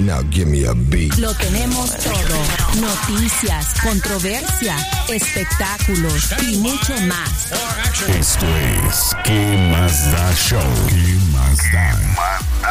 Now 0.00 0.22
give 0.30 0.48
me 0.48 0.64
a 0.64 0.72
beat. 0.72 1.18
Lo 1.18 1.34
tenemos 1.34 1.94
todo. 1.98 2.80
Noticias, 2.80 3.74
controversia, 3.82 4.74
espectáculos 5.08 6.32
y 6.40 6.56
mucho 6.56 6.94
más. 7.02 7.52
Esto 8.08 8.46
es 8.88 9.14
¿Qué 9.24 9.68
más 9.70 10.10
da 10.10 10.34
show? 10.34 10.62
¿Qué 10.88 11.18
más 11.32 11.58
da? 11.70 11.98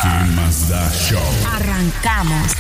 ¿Qué 0.02 0.32
más 0.32 0.70
da 0.70 0.92
show? 0.92 1.22
Arrancamos. 1.54 2.52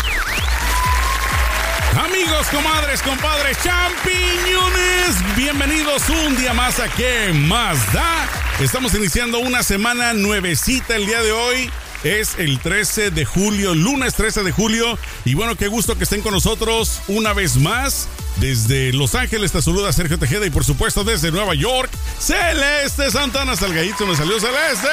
Amigos, 1.97 2.47
comadres, 2.51 3.01
compadres, 3.01 3.57
champiñones, 3.63 5.35
bienvenidos 5.35 6.07
un 6.09 6.37
día 6.37 6.53
más 6.53 6.79
a 6.79 6.87
¿Qué 6.89 7.33
más 7.33 7.91
da? 7.91 8.27
Estamos 8.59 8.93
iniciando 8.93 9.39
una 9.39 9.63
semana 9.63 10.13
nuevecita 10.13 10.95
el 10.95 11.07
día 11.07 11.23
de 11.23 11.31
hoy. 11.31 11.71
Es 12.03 12.35
el 12.37 12.59
13 12.59 13.11
de 13.11 13.25
julio, 13.25 13.75
lunes 13.75 14.13
13 14.13 14.43
de 14.43 14.51
julio. 14.51 14.97
Y 15.25 15.33
bueno, 15.33 15.55
qué 15.55 15.67
gusto 15.67 15.97
que 15.97 16.03
estén 16.05 16.21
con 16.21 16.33
nosotros 16.33 17.01
una 17.07 17.33
vez 17.33 17.57
más. 17.57 18.07
Desde 18.37 18.93
Los 18.93 19.15
Ángeles 19.15 19.51
te 19.51 19.61
saluda 19.61 19.91
Sergio 19.91 20.17
Tejeda 20.17 20.45
y 20.45 20.49
por 20.49 20.63
supuesto 20.63 21.03
desde 21.03 21.29
Nueva 21.29 21.55
York, 21.55 21.89
Celeste 22.19 23.11
Santana 23.11 23.55
Salgadito, 23.57 24.05
me 24.05 24.15
salió 24.15 24.39
Celeste. 24.39 24.87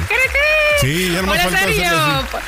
Sí, 0.80 1.10
ya 1.12 1.20
no 1.20 1.26
me 1.26 1.32
Hola, 1.32 1.42
falta 1.42 1.58
Sergio. 1.58 1.82
Celeste. 1.82 2.38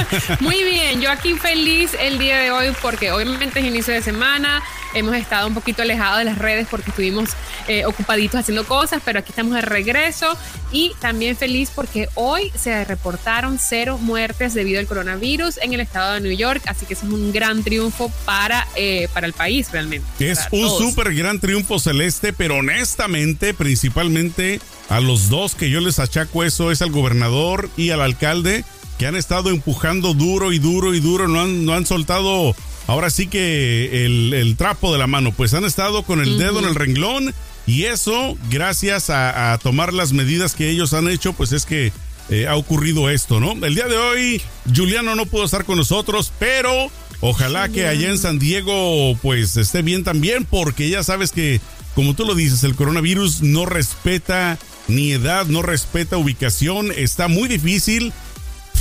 Muy 0.40 0.62
bien, 0.64 1.00
yo 1.00 1.10
aquí 1.10 1.34
feliz 1.34 1.96
el 1.98 2.18
día 2.18 2.38
de 2.38 2.50
hoy 2.50 2.68
porque 2.80 3.12
obviamente 3.12 3.60
es 3.60 3.66
inicio 3.66 3.94
de 3.94 4.02
semana, 4.02 4.62
hemos 4.94 5.14
estado 5.14 5.46
un 5.46 5.54
poquito 5.54 5.82
alejados 5.82 6.18
de 6.18 6.24
las 6.24 6.38
redes 6.38 6.66
porque 6.70 6.90
estuvimos 6.90 7.30
eh, 7.68 7.84
ocupaditos 7.84 8.40
haciendo 8.40 8.64
cosas, 8.66 9.02
pero 9.04 9.18
aquí 9.18 9.30
estamos 9.30 9.54
de 9.54 9.62
regreso 9.62 10.36
y 10.70 10.92
también 11.00 11.36
feliz 11.36 11.70
porque 11.74 12.08
hoy 12.14 12.52
se 12.54 12.84
reportaron 12.84 13.58
cero 13.58 13.98
muertes 13.98 14.54
debido 14.54 14.80
al 14.80 14.86
coronavirus 14.86 15.58
en 15.58 15.72
el 15.72 15.80
estado 15.80 16.14
de 16.14 16.20
New 16.20 16.36
York, 16.36 16.62
así 16.66 16.86
que 16.86 16.94
eso 16.94 17.06
es 17.06 17.12
un 17.12 17.32
gran 17.32 17.62
triunfo 17.62 18.10
para, 18.24 18.66
eh, 18.76 19.08
para 19.12 19.26
el 19.26 19.32
país 19.32 19.70
realmente. 19.70 20.30
Es 20.30 20.40
un 20.50 20.68
súper 20.68 21.14
gran 21.14 21.40
triunfo 21.40 21.78
celeste, 21.78 22.32
pero 22.32 22.56
honestamente, 22.56 23.54
principalmente 23.54 24.60
a 24.88 25.00
los 25.00 25.28
dos 25.28 25.54
que 25.54 25.70
yo 25.70 25.80
les 25.80 25.98
achaco 25.98 26.44
eso 26.44 26.70
es 26.70 26.82
al 26.82 26.90
gobernador 26.90 27.70
y 27.76 27.90
al 27.90 28.00
alcalde 28.00 28.64
que 29.02 29.08
han 29.08 29.16
estado 29.16 29.50
empujando 29.50 30.14
duro 30.14 30.52
y 30.52 30.60
duro 30.60 30.94
y 30.94 31.00
duro, 31.00 31.26
no 31.26 31.40
han, 31.40 31.64
no 31.64 31.72
han 31.72 31.86
soltado 31.86 32.54
ahora 32.86 33.10
sí 33.10 33.26
que 33.26 34.06
el, 34.06 34.32
el 34.32 34.56
trapo 34.56 34.92
de 34.92 34.98
la 35.00 35.08
mano, 35.08 35.32
pues 35.32 35.54
han 35.54 35.64
estado 35.64 36.04
con 36.04 36.20
el 36.20 36.38
dedo 36.38 36.60
en 36.60 36.66
el 36.66 36.76
renglón 36.76 37.34
y 37.66 37.86
eso 37.86 38.38
gracias 38.48 39.10
a, 39.10 39.52
a 39.52 39.58
tomar 39.58 39.92
las 39.92 40.12
medidas 40.12 40.54
que 40.54 40.70
ellos 40.70 40.92
han 40.92 41.08
hecho, 41.08 41.32
pues 41.32 41.50
es 41.50 41.66
que 41.66 41.90
eh, 42.28 42.46
ha 42.46 42.54
ocurrido 42.54 43.10
esto, 43.10 43.40
¿no? 43.40 43.54
El 43.66 43.74
día 43.74 43.88
de 43.88 43.96
hoy 43.96 44.40
Juliano 44.72 45.16
no 45.16 45.26
pudo 45.26 45.46
estar 45.46 45.64
con 45.64 45.78
nosotros, 45.78 46.32
pero 46.38 46.70
ojalá 47.18 47.70
que 47.70 47.88
allá 47.88 48.08
en 48.08 48.18
San 48.18 48.38
Diego 48.38 49.18
pues 49.20 49.56
esté 49.56 49.82
bien 49.82 50.04
también, 50.04 50.44
porque 50.44 50.88
ya 50.88 51.02
sabes 51.02 51.32
que, 51.32 51.60
como 51.96 52.14
tú 52.14 52.24
lo 52.24 52.36
dices, 52.36 52.62
el 52.62 52.76
coronavirus 52.76 53.42
no 53.42 53.66
respeta 53.66 54.60
ni 54.86 55.10
edad, 55.10 55.46
no 55.46 55.60
respeta 55.62 56.18
ubicación, 56.18 56.92
está 56.92 57.26
muy 57.26 57.48
difícil. 57.48 58.12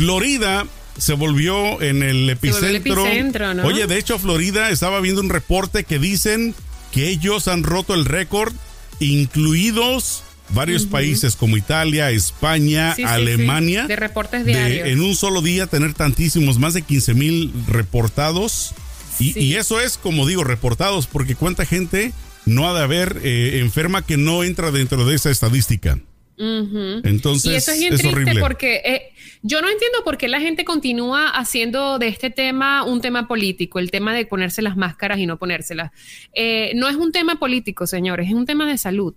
Florida 0.02 0.66
se 0.98 1.14
volvió 1.14 1.80
en 1.80 2.02
el 2.02 2.28
epicentro. 2.28 3.04
Oye, 3.64 3.86
de 3.86 4.00
hecho, 4.00 4.18
Florida 4.18 4.72
estaba 4.72 5.00
viendo 5.00 5.22
un 5.22 5.30
reporte 5.30 5.84
que 5.84 6.00
dicen 6.00 6.56
que 6.92 7.10
ellos 7.10 7.48
han 7.48 7.62
roto 7.62 7.94
el 7.94 8.06
récord, 8.06 8.52
incluidos 9.00 10.24
varios 10.50 10.88
países 10.88 11.36
como 11.36 11.56
Italia, 11.56 12.10
España, 12.10 12.96
Sí, 12.96 13.04
sí, 13.04 13.08
sí, 13.08 13.14
Alemania. 13.14 13.86
de 13.86 13.96
reportes 13.96 14.44
de 14.44 14.54
diarios. 14.54 14.88
en 14.88 15.02
un 15.02 15.16
solo 15.16 15.44
día 15.44 15.68
tener 15.68 15.94
tantísimos, 15.94 16.58
más 16.58 16.74
de 16.74 16.82
15 16.82 17.14
mil 17.14 17.54
reportados. 17.68 18.74
Y 19.20 19.54
eso 19.54 19.80
es, 19.80 20.00
como 20.00 20.26
digo, 20.26 20.44
reportados, 20.44 21.06
porque 21.06 21.36
cuánta 21.36 21.64
gente 21.64 22.12
no 22.48 22.68
ha 22.68 22.74
de 22.74 22.84
haber 22.84 23.22
eh, 23.24 23.60
enferma 23.60 24.04
que 24.04 24.18
no 24.18 24.44
entra 24.44 24.72
dentro 24.72 25.06
de 25.06 25.16
esa 25.16 25.30
estadística. 25.30 26.00
Entonces, 27.04 27.52
y 27.52 27.56
eso 27.56 27.72
es 27.72 27.80
bien 27.80 27.92
triste 27.92 28.08
horrible. 28.10 28.42
porque 28.42 28.82
eh, 28.84 29.14
yo 29.44 29.62
no 29.62 29.70
entiendo 29.70 30.04
por 30.04 30.18
qué 30.18 30.28
la 30.28 30.40
gente 30.40 30.66
continúa 30.66 31.30
haciendo 31.30 32.00
de 32.00 32.08
este 32.08 32.30
tema 32.30 32.84
un 32.84 33.02
tema 33.02 33.28
político, 33.28 33.80
el 33.80 33.92
tema 33.92 34.14
de 34.14 34.26
ponerse 34.26 34.62
las 34.62 34.76
máscaras 34.76 35.20
y 35.20 35.26
no 35.26 35.38
ponérselas. 35.38 35.92
Eh, 36.34 36.72
no 36.76 36.90
es 36.90 36.96
un 36.96 37.12
tema 37.12 37.36
político, 37.36 37.86
señores, 37.88 38.28
es 38.28 38.34
un 38.34 38.46
tema 38.46 38.66
de 38.66 38.78
salud. 38.78 39.14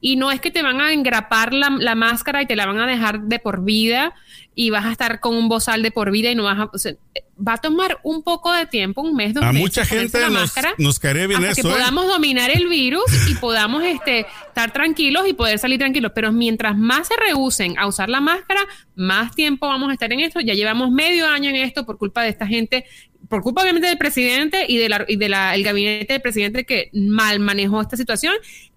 Y 0.00 0.16
no 0.16 0.30
es 0.30 0.40
que 0.40 0.50
te 0.50 0.62
van 0.62 0.80
a 0.80 0.92
engrapar 0.92 1.52
la, 1.52 1.70
la 1.78 1.94
máscara 1.94 2.42
y 2.42 2.46
te 2.46 2.56
la 2.56 2.66
van 2.66 2.78
a 2.78 2.86
dejar 2.86 3.22
de 3.22 3.38
por 3.38 3.64
vida 3.64 4.14
y 4.54 4.70
vas 4.70 4.84
a 4.84 4.92
estar 4.92 5.20
con 5.20 5.36
un 5.36 5.48
bozal 5.48 5.82
de 5.82 5.90
por 5.90 6.10
vida 6.10 6.30
y 6.30 6.34
no 6.34 6.44
vas 6.44 6.58
a... 6.58 6.70
o 6.72 6.78
sea, 6.78 6.94
va 7.36 7.54
a 7.54 7.58
tomar 7.58 7.98
un 8.04 8.22
poco 8.22 8.52
de 8.52 8.66
tiempo, 8.66 9.02
un 9.02 9.14
mes, 9.16 9.34
dos 9.34 9.42
A 9.42 9.52
meses, 9.52 9.60
mucha 9.60 9.84
ponerse 9.84 9.98
gente 9.98 10.20
la 10.20 10.28
nos, 10.28 10.40
máscara 10.42 10.74
nos 10.78 10.98
caería 10.98 11.26
bien 11.26 11.40
hasta 11.44 11.52
eso. 11.60 11.62
que 11.62 11.68
¿eh? 11.68 11.72
podamos 11.72 12.06
dominar 12.06 12.50
el 12.50 12.68
virus 12.68 13.04
y 13.28 13.34
podamos 13.34 13.82
este, 13.84 14.26
estar 14.48 14.72
tranquilos 14.72 15.26
y 15.28 15.32
poder 15.32 15.58
salir 15.58 15.78
tranquilos. 15.78 16.12
Pero 16.14 16.32
mientras 16.32 16.76
más 16.78 17.08
se 17.08 17.14
rehúsen 17.16 17.78
a 17.78 17.86
usar 17.86 18.08
la 18.08 18.20
máscara, 18.20 18.60
más 18.94 19.34
tiempo 19.34 19.66
vamos 19.66 19.90
a 19.90 19.94
estar 19.94 20.12
en 20.12 20.20
esto. 20.20 20.40
Ya 20.40 20.54
llevamos 20.54 20.90
medio 20.90 21.26
año 21.26 21.50
en 21.50 21.56
esto 21.56 21.84
por 21.84 21.98
culpa 21.98 22.22
de 22.22 22.28
esta 22.28 22.46
gente, 22.46 22.84
por 23.28 23.42
culpa 23.42 23.62
obviamente 23.62 23.88
del 23.88 23.98
presidente 23.98 24.66
y 24.68 24.76
del 24.76 24.84
de 24.84 24.88
la, 24.98 25.04
y 25.08 25.16
de 25.16 25.28
la- 25.28 25.54
el 25.54 25.64
gabinete 25.64 26.12
del 26.12 26.22
presidente 26.22 26.64
que 26.64 26.90
mal 26.92 27.40
manejó 27.40 27.80
esta 27.80 27.96
situación. 27.96 28.34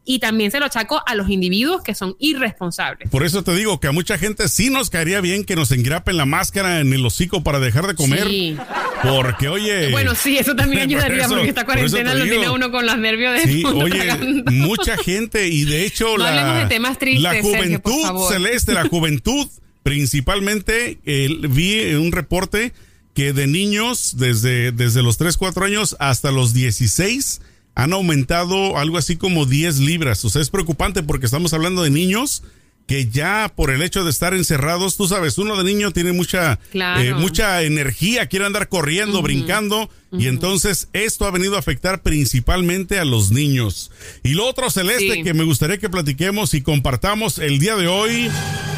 Y 0.10 0.20
también 0.20 0.52
se 0.52 0.60
lo 0.62 0.66
achaco 0.66 1.04
a 1.06 1.16
los 1.16 1.30
individuos 1.30 1.84
que 1.84 1.94
son 1.94 2.16
irresponsables. 2.18 3.10
Por 3.10 3.26
eso 3.26 3.44
te 3.44 3.54
digo 3.54 3.82
que 3.82 3.88
a 3.88 3.92
mucha 3.92 4.18
gente 4.18 4.48
sí 4.48 4.70
nos 4.70 4.90
caería 4.90 5.20
bien 5.20 5.44
que 5.44 5.58
nos 5.58 5.70
engrapen 5.74 6.16
la 6.16 6.26
máscara 6.26 6.80
en 6.80 6.94
el 6.94 7.06
hocico 7.06 7.44
para 7.44 7.60
dejar 7.60 7.88
de 7.88 7.96
comer. 7.96 8.26
Sí. 8.26 8.56
Porque, 9.04 9.50
oye. 9.50 9.92
Bueno, 9.92 10.16
sí, 10.16 10.38
eso 10.38 10.56
también 10.56 10.84
por 10.90 10.96
ayudaría 10.98 11.26
eso- 11.26 11.34
porque 11.34 11.50
esta 11.50 11.66
por 11.66 11.74
cuarentena 11.74 12.14
te 12.14 12.20
lo 12.20 12.24
tiene 12.24 12.50
uno 12.50 12.72
con 12.72 12.86
los 12.86 12.98
nervios 12.98 13.34
de 13.34 13.44
Sí, 13.52 13.64
oye, 13.66 14.44
mucha 14.46 14.96
gente 14.96 15.50
y 15.50 15.66
de 15.66 15.86
hecho 15.86 16.18
No 16.18 16.24
la, 16.24 16.30
hablemos 16.30 16.56
de 16.70 16.76
temas 16.76 16.98
tristes, 16.98 17.24
la 17.24 17.32
Sergio, 17.34 17.50
juventud 17.52 17.82
por 17.82 18.02
favor. 18.02 18.34
celeste, 18.34 18.74
la 18.74 18.88
juventud, 18.88 19.48
principalmente 19.84 21.00
eh, 21.06 21.28
vi 21.50 21.94
un 21.96 22.14
reporte 22.14 22.72
que 23.14 23.34
de 23.34 23.46
niños 23.48 24.14
desde, 24.18 24.72
desde 24.72 25.04
los 25.04 25.18
3, 25.18 25.36
4 25.36 25.66
años 25.66 25.98
hasta 26.00 26.32
los 26.32 26.54
16 26.54 27.42
han 27.78 27.94
aumentado 27.94 28.78
algo 28.80 28.98
así 28.98 29.18
como 29.18 29.46
10 29.46 29.78
libras. 29.78 30.26
O 30.26 30.30
sea, 30.32 30.42
es 30.42 30.50
preocupante 30.50 31.04
porque 31.04 31.28
estamos 31.28 31.54
hablando 31.54 31.84
de 31.84 31.92
niños 31.92 32.42
que 32.88 33.08
ya 33.10 33.52
por 33.54 33.70
el 33.70 33.82
hecho 33.84 34.04
de 34.06 34.10
estar 34.10 34.34
encerrados, 34.34 34.96
tú 34.98 35.08
sabes, 35.10 35.38
uno 35.38 35.58
de 35.62 35.66
niño 35.66 35.92
tiene 35.92 36.12
mucha, 36.14 36.58
Claro. 36.72 37.02
eh, 37.02 37.14
mucha 37.14 37.62
energía, 37.64 38.28
quiere 38.28 38.46
andar 38.46 38.70
corriendo, 38.70 39.22
brincando, 39.22 39.90
y 40.18 40.28
entonces 40.28 40.88
esto 40.94 41.26
ha 41.26 41.32
venido 41.32 41.58
a 41.58 41.60
afectar 41.60 42.02
principalmente 42.02 42.98
a 42.98 43.04
los 43.06 43.30
niños. 43.32 43.92
Y 44.24 44.30
lo 44.36 44.48
otro 44.48 44.72
celeste 44.72 45.16
Sí. 45.16 45.24
que 45.24 45.34
me 45.34 45.44
gustaría 45.44 45.80
que 45.80 45.90
platiquemos 45.90 46.54
y 46.54 46.62
compartamos 46.62 47.40
el 47.40 47.60
día 47.60 47.76
de 47.76 47.88
hoy 47.88 48.30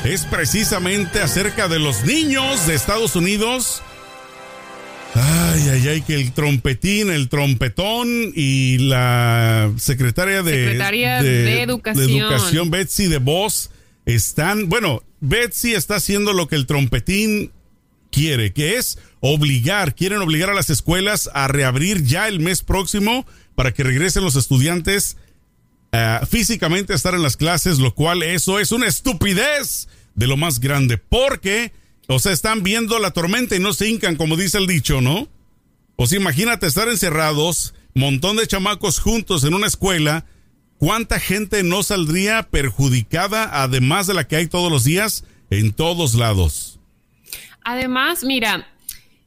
es 0.04 0.26
precisamente 0.26 1.22
acerca 1.22 1.68
de 1.68 1.78
los 1.80 2.04
niños 2.04 2.66
de 2.66 2.74
Estados 2.74 3.16
Unidos. 3.16 3.84
Ay, 5.52 5.68
ay, 5.68 5.88
ay, 5.88 6.02
que 6.04 6.14
el 6.14 6.32
trompetín, 6.32 7.10
el 7.10 7.28
trompetón 7.28 8.08
y 8.36 8.78
la 8.78 9.72
secretaria 9.78 10.44
de, 10.44 10.52
Secretaria 10.52 11.24
de 11.24 11.64
Educación. 11.64 12.08
de 12.08 12.18
Educación, 12.18 12.70
Betsy 12.70 13.08
de 13.08 13.18
Voz, 13.18 13.72
están, 14.06 14.70
bueno, 14.70 15.02
Betsy 15.22 15.74
está 15.74 15.96
haciendo 15.96 16.34
lo 16.34 16.48
que 16.48 16.56
el 16.56 16.68
trompetín 16.68 17.52
quiere, 18.12 18.54
que 18.54 18.78
es 18.78 19.00
obligar, 19.22 19.96
quieren 19.96 20.20
obligar 20.20 20.52
a 20.52 20.54
las 20.54 20.70
escuelas 20.70 21.32
a 21.34 21.48
reabrir 21.48 22.04
ya 22.04 22.28
el 22.28 22.40
mes 22.40 22.62
próximo 22.62 23.26
para 23.56 23.74
que 23.74 23.84
regresen 23.84 24.24
los 24.24 24.36
estudiantes 24.36 25.18
ah, 25.92 26.28
físicamente 26.30 26.94
a 26.94 26.96
estar 26.96 27.16
en 27.16 27.24
las 27.24 27.38
clases, 27.38 27.80
lo 27.80 27.96
cual 27.96 28.22
eso 28.22 28.60
es 28.60 28.72
una 28.72 28.86
estupidez 28.86 29.88
de 30.14 30.28
lo 30.28 30.38
más 30.38 30.60
grande, 30.60 31.00
porque, 31.00 31.72
o 32.08 32.20
sea, 32.20 32.34
están 32.34 32.62
viendo 32.62 33.00
la 33.00 33.10
tormenta 33.12 33.56
y 33.56 33.60
no 33.60 33.74
se 33.74 33.90
hincan, 33.90 34.16
como 34.16 34.38
dice 34.38 34.60
el 34.60 34.68
dicho, 34.68 35.02
¿no? 35.02 35.28
O 36.02 36.08
sea, 36.08 36.18
imagínate 36.18 36.66
estar 36.66 36.88
encerrados, 36.88 37.74
montón 37.94 38.38
de 38.38 38.48
chamacos 38.48 39.02
juntos 39.02 39.44
en 39.44 39.54
una 39.54 39.68
escuela, 39.68 40.24
¿cuánta 40.78 41.20
gente 41.20 41.62
no 41.62 41.84
saldría 41.84 42.44
perjudicada, 42.44 43.62
además 43.62 44.08
de 44.08 44.14
la 44.14 44.26
que 44.26 44.38
hay 44.38 44.48
todos 44.48 44.72
los 44.72 44.86
días, 44.86 45.26
en 45.50 45.74
todos 45.74 46.16
lados? 46.16 46.80
Además, 47.66 48.24
mira, 48.24 48.66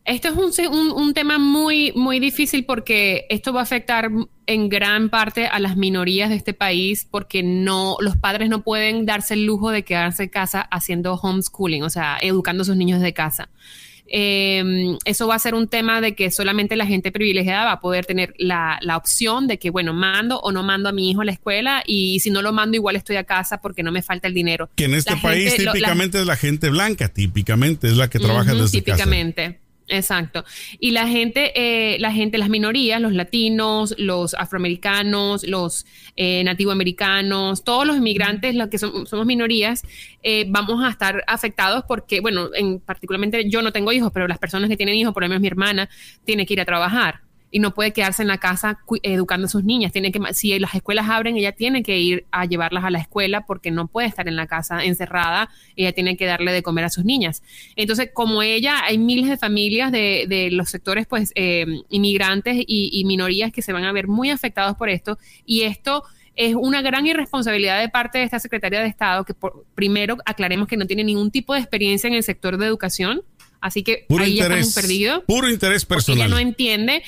Esto 0.06 0.28
es 0.28 0.34
un, 0.34 0.74
un, 0.74 0.92
un, 0.92 1.12
tema 1.12 1.36
muy, 1.36 1.92
muy 1.94 2.20
difícil 2.20 2.64
porque 2.64 3.26
esto 3.28 3.52
va 3.52 3.60
a 3.60 3.64
afectar 3.64 4.10
en 4.46 4.68
gran 4.70 5.10
parte 5.10 5.48
a 5.48 5.58
las 5.58 5.76
minorías 5.76 6.30
de 6.30 6.36
este 6.36 6.54
país 6.54 7.06
porque 7.08 7.42
no, 7.42 7.96
los 8.00 8.16
padres 8.16 8.48
no 8.48 8.62
pueden 8.62 9.04
darse 9.04 9.34
el 9.34 9.44
lujo 9.44 9.70
de 9.70 9.84
quedarse 9.84 10.22
en 10.22 10.28
casa 10.30 10.62
haciendo 10.62 11.16
homeschooling, 11.16 11.82
o 11.82 11.90
sea, 11.90 12.16
educando 12.22 12.62
a 12.62 12.64
sus 12.64 12.76
niños 12.76 13.02
de 13.02 13.12
casa. 13.12 13.50
Eh, 14.14 14.62
eso 15.06 15.26
va 15.26 15.36
a 15.36 15.38
ser 15.38 15.54
un 15.54 15.68
tema 15.68 16.02
de 16.02 16.14
que 16.14 16.30
solamente 16.30 16.76
la 16.76 16.84
gente 16.86 17.10
privilegiada 17.10 17.64
va 17.64 17.72
a 17.72 17.80
poder 17.80 18.04
tener 18.04 18.34
la, 18.36 18.78
la, 18.82 18.98
opción 18.98 19.46
de 19.48 19.58
que, 19.58 19.70
bueno, 19.70 19.94
mando 19.94 20.38
o 20.40 20.52
no 20.52 20.62
mando 20.62 20.90
a 20.90 20.92
mi 20.92 21.10
hijo 21.10 21.22
a 21.22 21.24
la 21.24 21.32
escuela 21.32 21.82
y 21.86 22.20
si 22.20 22.30
no 22.30 22.42
lo 22.42 22.52
mando 22.52 22.76
igual 22.76 22.94
estoy 22.96 23.16
a 23.16 23.24
casa 23.24 23.62
porque 23.62 23.82
no 23.82 23.90
me 23.90 24.02
falta 24.02 24.28
el 24.28 24.34
dinero. 24.34 24.68
Que 24.76 24.84
en 24.84 24.94
este 24.94 25.14
La 25.14 25.22
país 25.22 25.48
gente- 25.50 25.64
lo- 25.64 25.72
típicamente 25.72 26.20
es 26.20 26.26
la 26.26 26.36
gente 26.36 26.68
blanca, 26.68 27.08
típicamente 27.08 27.86
es 27.88 27.96
la 27.96 28.10
que 28.10 28.18
trabaja 28.18 28.52
Ujú, 28.52 28.62
desde 28.62 28.82
casa. 28.82 29.02
Exacto. 29.88 30.44
Y 30.78 30.92
la 30.92 31.06
gente, 31.06 31.52
eh, 31.56 31.98
la 31.98 32.12
gente, 32.12 32.38
las 32.38 32.48
minorías, 32.48 33.00
los 33.00 33.12
latinos, 33.12 33.94
los 33.98 34.32
afroamericanos, 34.34 35.46
los 35.46 35.84
eh, 36.16 36.42
nativoamericanos, 36.44 37.64
todos 37.64 37.86
los 37.86 37.96
inmigrantes, 37.96 38.54
los 38.54 38.68
que 38.68 38.78
son- 38.78 39.06
somos 39.06 39.26
minorías, 39.26 39.82
eh, 40.22 40.46
vamos 40.48 40.82
a 40.84 40.88
estar 40.88 41.24
afectados 41.26 41.84
porque, 41.86 42.20
bueno, 42.20 42.48
en, 42.54 42.80
particularmente 42.80 43.48
yo 43.50 43.60
no 43.60 43.72
tengo 43.72 43.92
hijos, 43.92 44.10
pero 44.14 44.28
las 44.28 44.38
personas 44.38 44.70
que 44.70 44.76
tienen 44.76 44.94
hijos, 44.94 45.12
por 45.12 45.24
lo 45.24 45.28
menos 45.28 45.42
mi 45.42 45.48
hermana, 45.48 45.88
tiene 46.24 46.46
que 46.46 46.54
ir 46.54 46.60
a 46.60 46.64
trabajar 46.64 47.20
y 47.54 47.60
no 47.60 47.74
puede 47.74 47.92
quedarse 47.92 48.22
en 48.22 48.28
la 48.28 48.38
casa 48.38 48.80
educando 49.02 49.44
a 49.46 49.48
sus 49.48 49.62
niñas. 49.62 49.92
Tiene 49.92 50.10
que, 50.10 50.18
si 50.32 50.58
las 50.58 50.74
escuelas 50.74 51.08
abren, 51.08 51.36
ella 51.36 51.52
tiene 51.52 51.82
que 51.82 51.98
ir 51.98 52.24
a 52.32 52.46
llevarlas 52.46 52.82
a 52.82 52.90
la 52.90 52.98
escuela 52.98 53.44
porque 53.46 53.70
no 53.70 53.86
puede 53.86 54.08
estar 54.08 54.26
en 54.26 54.34
la 54.36 54.46
casa 54.46 54.82
encerrada. 54.82 55.50
Ella 55.76 55.92
tiene 55.92 56.16
que 56.16 56.24
darle 56.26 56.50
de 56.50 56.62
comer 56.62 56.86
a 56.86 56.88
sus 56.88 57.04
niñas. 57.04 57.42
Entonces, 57.76 58.08
como 58.12 58.42
ella, 58.42 58.82
hay 58.84 58.96
miles 58.98 59.28
de 59.28 59.36
familias 59.36 59.92
de, 59.92 60.24
de 60.28 60.50
los 60.50 60.70
sectores, 60.70 61.06
pues, 61.06 61.30
eh, 61.34 61.66
inmigrantes 61.90 62.56
y, 62.66 62.88
y 62.92 63.04
minorías 63.04 63.52
que 63.52 63.62
se 63.62 63.72
van 63.72 63.84
a 63.84 63.92
ver 63.92 64.08
muy 64.08 64.30
afectados 64.30 64.76
por 64.76 64.88
esto. 64.88 65.18
Y 65.44 65.60
esto 65.62 66.02
es 66.34 66.54
una 66.54 66.80
gran 66.80 67.06
irresponsabilidad 67.06 67.78
de 67.80 67.90
parte 67.90 68.16
de 68.16 68.24
esta 68.24 68.38
secretaria 68.38 68.80
de 68.80 68.86
Estado, 68.86 69.24
que 69.26 69.34
por- 69.34 69.66
primero 69.74 70.16
aclaremos 70.24 70.66
que 70.66 70.78
no 70.78 70.86
tiene 70.86 71.04
ningún 71.04 71.30
tipo 71.30 71.52
de 71.52 71.60
experiencia 71.60 72.08
en 72.08 72.14
el 72.14 72.22
sector 72.22 72.56
de 72.56 72.64
educación. 72.66 73.20
Así 73.60 73.82
que 73.84 74.06
Puro 74.08 74.24
ahí 74.24 74.36
ya 74.36 74.44
interés, 74.46 74.66
estamos 74.66 74.82
perdidos 74.88 75.22
puro 75.24 75.48
interés 75.48 75.84
porque 75.84 76.12
ella 76.12 76.22
personal. 76.24 76.30
no 76.30 76.38
entiende. 76.38 77.02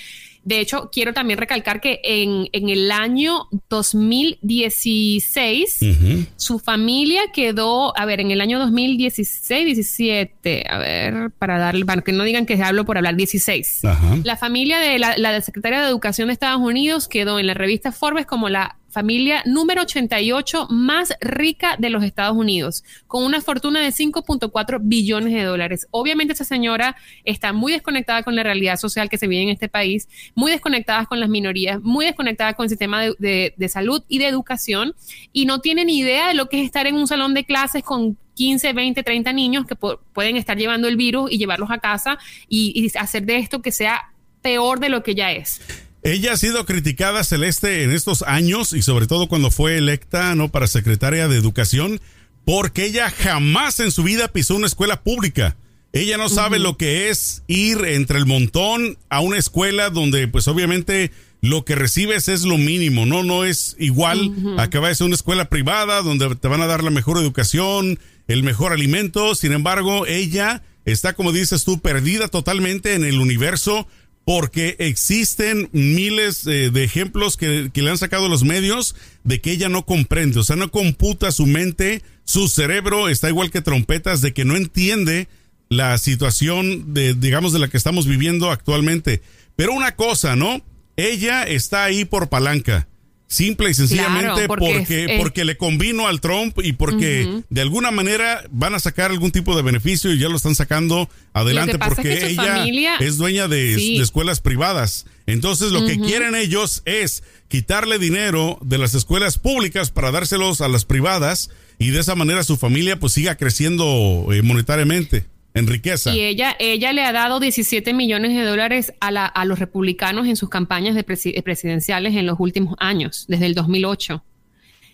De 0.45 0.61
hecho, 0.61 0.91
quiero 0.93 1.15
también 1.15 1.39
recalcar 1.39 1.81
que 1.81 2.01
en, 2.05 2.49
en 2.53 2.69
el 2.69 2.91
año 2.91 3.49
2016, 3.71 5.79
Ujú. 5.83 6.27
su 6.37 6.59
familia 6.59 7.23
quedó, 7.33 7.97
a 7.97 8.05
ver, 8.05 8.21
en 8.21 8.31
el 8.31 8.41
año 8.41 8.59
2016, 8.59 9.65
17, 9.65 10.65
a 10.69 10.79
ver, 10.79 11.31
para 11.39 11.59
darle, 11.59 11.85
para 11.85 12.03
que 12.03 12.13
no 12.13 12.25
digan 12.25 12.47
que 12.47 12.63
hablo 12.63 12.85
por 12.85 12.99
hablar, 12.99 13.17
16. 13.17 13.85
Ajá. 13.85 14.19
La 14.23 14.37
familia 14.37 14.79
de 14.79 14.99
la, 14.99 15.17
la 15.17 15.41
secretaria 15.41 15.81
de 15.81 15.89
Educación 15.89 16.29
de 16.29 16.35
Estados 16.35 16.61
Unidos 16.61 17.09
quedó 17.09 17.39
en 17.39 17.47
la 17.47 17.55
revista 17.55 17.93
Forbes 17.93 18.27
como 18.27 18.49
la 18.49 18.77
familia 18.95 19.43
número 19.45 19.83
88 19.83 20.69
más 20.71 21.13
rica 21.21 21.77
de 21.79 21.91
los 21.91 22.03
Estados 22.03 22.35
Unidos, 22.37 22.83
con 23.07 23.25
una 23.25 23.43
fortuna 23.43 23.81
de 23.81 23.89
5.4 23.89 24.79
billones 24.83 25.35
de 25.35 25.43
dólares. 25.43 25.87
Obviamente 25.91 26.33
esa 26.33 26.45
señora 26.45 26.97
está 27.25 27.53
muy 27.53 27.73
desconectada 27.73 28.23
con 28.23 28.35
la 28.37 28.43
realidad 28.43 28.77
social 28.79 29.11
que 29.11 29.19
se 29.19 29.27
vive 29.27 29.43
en 29.43 29.49
este 29.51 29.69
país, 29.69 30.09
muy 30.35 30.51
desconectada 30.53 31.05
con 31.05 31.21
las 31.21 31.29
minorías, 31.29 31.83
muy 31.83 32.07
desconectada 32.07 32.55
con 32.55 32.65
el 32.65 32.71
sistema 32.71 33.03
de, 33.03 33.53
de- 33.57 33.69
salud 33.69 34.03
y 34.09 34.19
de 34.19 34.29
educación, 34.29 34.95
y 35.33 35.45
no 35.47 35.61
tiene 35.61 35.85
ni 35.85 35.99
idea 35.99 36.29
de 36.29 36.35
lo 36.35 36.49
que 36.49 36.61
es 36.61 36.65
estar 36.65 36.87
en 36.87 36.95
un 36.95 37.07
salón 37.09 37.35
de 37.35 37.45
clases 37.45 37.83
con 37.83 38.17
15, 38.35 38.73
20, 38.73 39.03
30 39.03 39.33
niños 39.33 39.67
que 39.67 39.75
pu- 39.77 39.99
pueden 40.13 40.37
estar 40.37 40.57
llevando 40.57 40.87
el 40.89 40.97
virus 40.97 41.33
y 41.33 41.39
llevarlos 41.39 41.71
a 41.71 41.79
casa 41.79 42.19
y 42.49 42.91
hacer 42.97 43.25
de 43.27 43.39
esto 43.39 43.61
que 43.61 43.73
sea 43.73 44.13
peor 44.43 44.79
de 44.79 44.89
lo 44.91 45.03
que 45.03 45.15
ya 45.15 45.33
es. 45.33 45.61
Ella 46.05 46.35
ha 46.35 46.37
sido 46.37 46.67
criticada, 46.67 47.25
Celeste, 47.25 47.83
en 47.83 47.91
estos 47.91 48.21
años 48.23 48.75
y 48.75 48.83
sobre 48.83 49.07
todo 49.07 49.27
cuando 49.27 49.51
fue 49.51 49.79
electa 49.79 50.35
no 50.35 50.51
para 50.51 50.67
secretaria 50.67 51.29
de 51.29 51.39
Educación, 51.39 51.99
porque 52.45 52.85
ella 52.85 53.11
jamás 53.11 53.81
en 53.81 53.91
su 53.91 54.03
vida 54.03 54.29
pisó 54.29 54.55
una 54.55 54.67
escuela 54.67 55.03
pública. 55.03 55.57
Ella 55.95 56.19
no 56.19 56.29
sabe 56.29 56.59
lo 56.59 56.77
que 56.77 57.09
es 57.09 57.43
ir 57.47 57.87
entre 57.87 58.19
el 58.19 58.27
montón 58.27 58.99
a 59.09 59.21
una 59.21 59.39
escuela 59.39 59.89
donde, 59.89 60.29
pues 60.29 60.47
obviamente, 60.47 61.11
lo 61.41 61.65
que 61.65 61.75
recibes 61.75 62.29
es 62.29 62.43
lo 62.43 62.59
mínimo, 62.59 63.07
¿no? 63.07 63.23
No 63.23 63.45
es 63.45 63.75
igual 63.79 64.31
a 64.59 64.69
que 64.69 64.79
vayas 64.79 65.01
a 65.01 65.07
una 65.07 65.15
escuela 65.15 65.49
privada 65.49 66.03
donde 66.03 66.37
te 66.37 66.49
van 66.49 66.61
a 66.61 66.67
dar 66.67 66.85
la 66.85 66.91
mejor 66.91 67.17
educación, 67.17 67.99
el 68.29 68.43
mejor 68.43 68.73
alimento. 68.73 69.35
Sin 69.35 69.53
embargo, 69.53 70.05
ella 70.07 70.63
está, 70.85 71.15
como 71.15 71.33
dices 71.33 71.65
tú, 71.65 71.81
perdida 71.81 72.29
totalmente 72.29 72.93
en 72.93 73.05
el 73.05 73.21
universo 73.21 73.87
porque 74.25 74.77
existen 74.79 75.69
miles 75.73 76.47
eh, 76.47 76.71
de 76.71 76.85
ejemplos 76.85 77.37
que, 77.37 77.71
que 77.73 77.83
le 77.83 77.91
han 77.91 77.99
sacado 77.99 78.29
los 78.29 78.45
medios 78.45 78.95
de 79.23 79.41
que 79.41 79.53
ella 79.53 79.69
no 79.69 79.85
comprende, 79.85 80.41
o 80.41 80.45
sea, 80.45 80.57
no 80.57 80.71
computa 80.71 81.31
su 81.33 81.47
mente, 81.47 82.03
su 82.25 82.49
cerebro 82.49 83.09
está 83.09 83.29
igual 83.29 83.51
que 83.51 83.61
trompetas 83.61 84.21
de 84.21 84.33
que 84.33 84.45
no 84.45 84.57
entiende 84.57 85.29
la 85.69 85.99
situación 85.99 86.95
de, 86.95 87.15
digamos, 87.15 87.53
de 87.53 87.59
la 87.59 87.69
que 87.69 87.77
estamos 87.77 88.07
viviendo 88.07 88.51
actualmente. 88.51 89.23
Pero 89.57 89.73
una 89.73 89.95
cosa, 89.97 90.37
¿no? 90.37 90.63
Ella 90.97 91.45
está 91.45 91.85
ahí 91.85 92.05
por 92.05 92.29
palanca. 92.29 92.89
Simple 93.35 93.71
y 93.71 93.75
sencillamente 93.75 94.27
Claro, 94.29 94.47
porque 94.47 94.75
porque, 94.79 95.05
es- 95.05 95.11
es- 95.11 95.21
porque 95.21 95.45
le 95.45 95.57
convino 95.57 96.07
al 96.07 96.21
Trump 96.21 96.59
y 96.63 96.73
porque 96.75 97.43
de 97.51 97.61
alguna 97.61 97.91
manera 97.91 98.43
van 98.51 98.75
a 98.75 98.79
sacar 98.81 99.11
algún 99.11 99.33
tipo 99.33 99.57
de 99.57 99.63
beneficio 99.63 100.13
y 100.13 100.19
ya 100.19 100.29
lo 100.29 100.37
están 100.37 100.55
sacando 100.55 101.09
adelante 101.33 101.73
es 101.81 101.89
porque 101.89 102.03
que 102.03 102.27
ella 102.29 102.57
familia- 102.59 102.97
es 103.01 103.17
dueña 103.17 103.49
de, 103.49 103.75
Sí. 103.77 103.97
de 103.99 104.05
escuelas 104.05 104.41
privadas. 104.41 105.07
Entonces 105.27 105.73
lo 105.73 105.85
que 105.87 105.99
quieren 105.99 106.35
ellos 106.35 106.83
es 106.85 107.23
quitarle 107.49 107.99
dinero 107.99 108.59
de 108.63 108.79
las 108.79 108.95
escuelas 108.95 109.39
públicas 109.39 109.91
para 109.91 110.11
dárselos 110.13 110.61
a 110.61 110.69
las 110.69 110.85
privadas 110.85 111.51
y 111.79 111.91
de 111.91 112.01
esa 112.01 112.15
manera 112.15 112.45
su 112.45 112.57
familia 112.57 112.99
pues 113.01 113.13
siga 113.15 113.37
creciendo 113.37 114.29
eh, 114.33 114.43
monetariamente 114.43 115.27
en 115.55 115.67
riqueza. 115.69 116.13
Y 116.15 116.21
ella, 116.21 116.57
ella 116.59 116.93
le 116.93 117.03
ha 117.05 117.13
dado 117.13 117.39
17 117.41 117.95
millones 117.95 118.35
de 118.37 118.43
dólares 118.43 118.93
a, 119.01 119.11
la, 119.11 119.25
a 119.27 119.45
los 119.45 119.59
republicanos 119.61 120.27
en 120.27 120.37
sus 120.37 120.49
campañas 120.49 120.95
de 120.97 121.07
presi- 121.07 121.41
presidenciales 121.43 122.15
en 122.17 122.27
los 122.27 122.41
últimos 122.41 122.75
años, 122.81 123.25
desde 123.29 123.47
el 123.47 123.55
2008. 123.55 124.23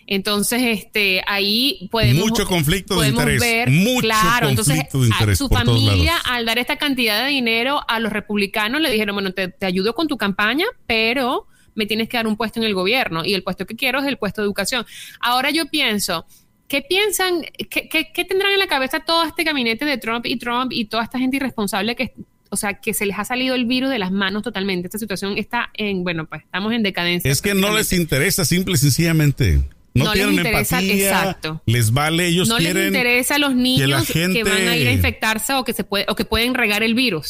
Entonces, 0.07 0.61
este, 0.65 1.23
ahí 1.27 1.89
podemos 1.91 2.29
Mucho 2.31 2.45
conflicto 2.45 2.95
de 2.95 3.13
podemos 3.13 3.21
interés, 3.23 3.41
ver, 3.41 3.71
mucho 3.71 4.01
claro, 4.01 4.49
entonces 4.49 4.75
conflicto 4.91 5.03
de 5.27 5.33
a- 5.33 5.37
su 5.37 5.49
familia 5.49 6.17
al 6.25 6.45
dar 6.47 6.59
esta 6.59 6.77
cantidad 6.77 7.25
de 7.25 7.31
dinero 7.31 7.81
a 7.89 8.01
los 8.01 8.13
republicanos 8.13 8.81
le 8.81 8.91
dijeron, 8.91 9.15
bueno, 9.15 9.33
te, 9.33 9.49
te 9.49 9.67
ayudo 9.67 9.95
con 9.95 10.09
tu 10.09 10.17
campaña, 10.17 10.65
pero 10.87 11.47
me 11.77 11.87
tienes 11.87 12.09
que 12.09 12.17
dar 12.17 12.27
un 12.27 12.37
puesto 12.37 12.59
en 12.59 12.67
el 12.67 12.75
gobierno 12.75 13.25
y 13.25 13.35
el 13.35 13.45
puesto 13.45 13.67
que 13.67 13.77
quiero 13.77 14.01
es 14.01 14.07
el 14.07 14.19
puesto 14.19 14.41
de 14.43 14.47
educación. 14.47 14.85
Ahora 15.21 15.51
yo 15.51 15.67
pienso, 15.67 16.27
¿qué 16.71 16.81
piensan, 16.81 17.43
qué, 17.69 17.89
qué- 17.89 18.13
qué 18.15 18.25
tendrán 18.25 18.53
en 18.53 18.59
la 18.61 18.67
cabeza 18.69 19.01
todo 19.01 19.25
este 19.25 19.43
gabinete 19.45 19.85
de 19.85 19.99
Trump 19.99 20.25
y 20.25 20.37
Trump 20.39 20.73
y 20.73 20.87
toda 20.87 21.03
esta 21.03 21.19
gente 21.19 21.37
irresponsable 21.37 21.97
que, 21.97 22.15
o 22.49 22.57
sea, 22.57 22.75
que 22.75 22.95
se 22.95 23.05
les 23.05 23.19
ha 23.19 23.25
salido 23.25 23.55
el 23.55 23.67
virus 23.67 23.91
de 23.91 23.99
las 23.99 24.13
manos 24.13 24.43
totalmente? 24.43 24.87
Esta 24.87 24.99
situación 24.99 25.37
está 25.37 25.71
en, 25.75 26.05
bueno, 26.05 26.27
pues 26.27 26.43
estamos 26.45 26.73
en 26.73 26.83
decadencia. 26.83 27.31
Es 27.31 27.43
que 27.43 27.55
no 27.55 27.77
les 27.77 27.93
interesa 27.93 28.45
simple 28.45 28.75
y 28.75 28.79
sencillamente. 28.79 29.61
No, 29.93 30.05
No 30.05 30.15
les 30.15 30.23
tienen 30.23 30.35
interesa, 30.37 30.79
empatía, 30.79 31.09
exacto. 31.09 31.63
les 31.67 31.91
vale, 31.93 32.29
ellos 32.29 32.49
no 32.49 32.61
les 32.61 32.73
interesa 32.87 33.35
a 33.35 33.39
los 33.39 33.57
niños 33.57 34.07
que, 34.07 34.13
gente- 34.13 34.45
van 34.45 34.69
a 34.69 34.77
ir 34.77 34.87
a 34.87 34.93
infectarse 34.93 35.53
o 35.55 35.65
que 35.65 35.73
se 35.73 35.83
puede 35.83 36.07
o 36.09 36.15
que 36.15 36.25
pueden 36.25 36.55
regar 36.55 36.85
el 36.85 36.95
virus 36.95 37.27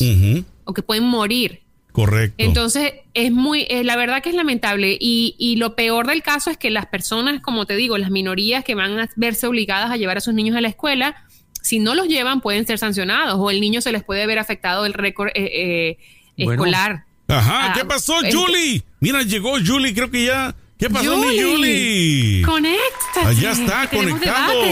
o 0.64 0.74
que 0.74 0.82
pueden 0.82 1.04
morir. 1.04 1.62
Correcto. 1.92 2.36
Entonces, 2.38 2.92
es 3.14 3.32
muy, 3.32 3.66
eh, 3.70 3.84
la 3.84 3.96
verdad 3.96 4.22
que 4.22 4.28
es 4.30 4.34
lamentable. 4.34 4.96
Y, 5.00 5.34
y 5.38 5.56
lo 5.56 5.74
peor 5.74 6.06
del 6.06 6.22
caso 6.22 6.50
es 6.50 6.56
que 6.56 6.70
las 6.70 6.86
personas, 6.86 7.40
como 7.40 7.66
te 7.66 7.76
digo, 7.76 7.98
las 7.98 8.10
minorías 8.10 8.64
que 8.64 8.74
van 8.74 8.98
a 8.98 9.08
verse 9.16 9.46
obligadas 9.46 9.90
a 9.90 9.96
llevar 9.96 10.16
a 10.18 10.20
sus 10.20 10.34
niños 10.34 10.56
a 10.56 10.60
la 10.60 10.68
escuela, 10.68 11.16
si 11.62 11.78
no 11.78 11.94
los 11.94 12.08
llevan, 12.08 12.40
pueden 12.40 12.66
ser 12.66 12.78
sancionados 12.78 13.36
o 13.38 13.50
el 13.50 13.60
niño 13.60 13.80
se 13.80 13.92
les 13.92 14.02
puede 14.02 14.26
ver 14.26 14.38
afectado 14.38 14.86
el 14.86 14.94
récord 14.94 15.28
eh, 15.34 15.42
eh, 15.44 15.98
Bueno. 16.44 16.52
escolar. 16.52 17.04
Ajá, 17.28 17.66
Ah, 17.70 17.72
¿qué 17.76 17.84
pasó, 17.84 18.22
es- 18.22 18.34
Julie? 18.34 18.82
Mira, 19.00 19.22
llegó 19.22 19.52
Julie, 19.64 19.94
creo 19.94 20.10
que 20.10 20.24
ya. 20.24 20.54
¿Qué 20.78 20.88
pasó, 20.88 21.16
mi 21.18 21.24
Julie, 21.38 21.44
Julie? 21.44 22.42
Conéctate. 22.42 23.26
Allá 23.26 23.52
está, 23.52 23.86
conectado. 23.90 24.62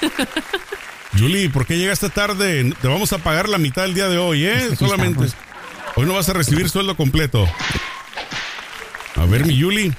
Julie, 1.18 1.48
¿por 1.50 1.66
qué 1.66 1.76
llegaste 1.78 2.08
tarde? 2.10 2.72
Te 2.80 2.88
vamos 2.88 3.12
a 3.12 3.18
pagar 3.18 3.48
la 3.48 3.58
mitad 3.58 3.82
del 3.82 3.94
día 3.94 4.08
de 4.08 4.18
hoy, 4.18 4.44
¿eh? 4.46 4.74
Solamente. 4.76 5.26
estamos. 5.26 5.43
Hoy 5.96 6.06
no 6.06 6.14
vas 6.14 6.28
a 6.28 6.32
recibir 6.32 6.68
sueldo 6.68 6.96
completo. 6.96 7.46
A 9.16 9.26
ver, 9.26 9.46
mi 9.46 9.60
Julie. 9.60 9.92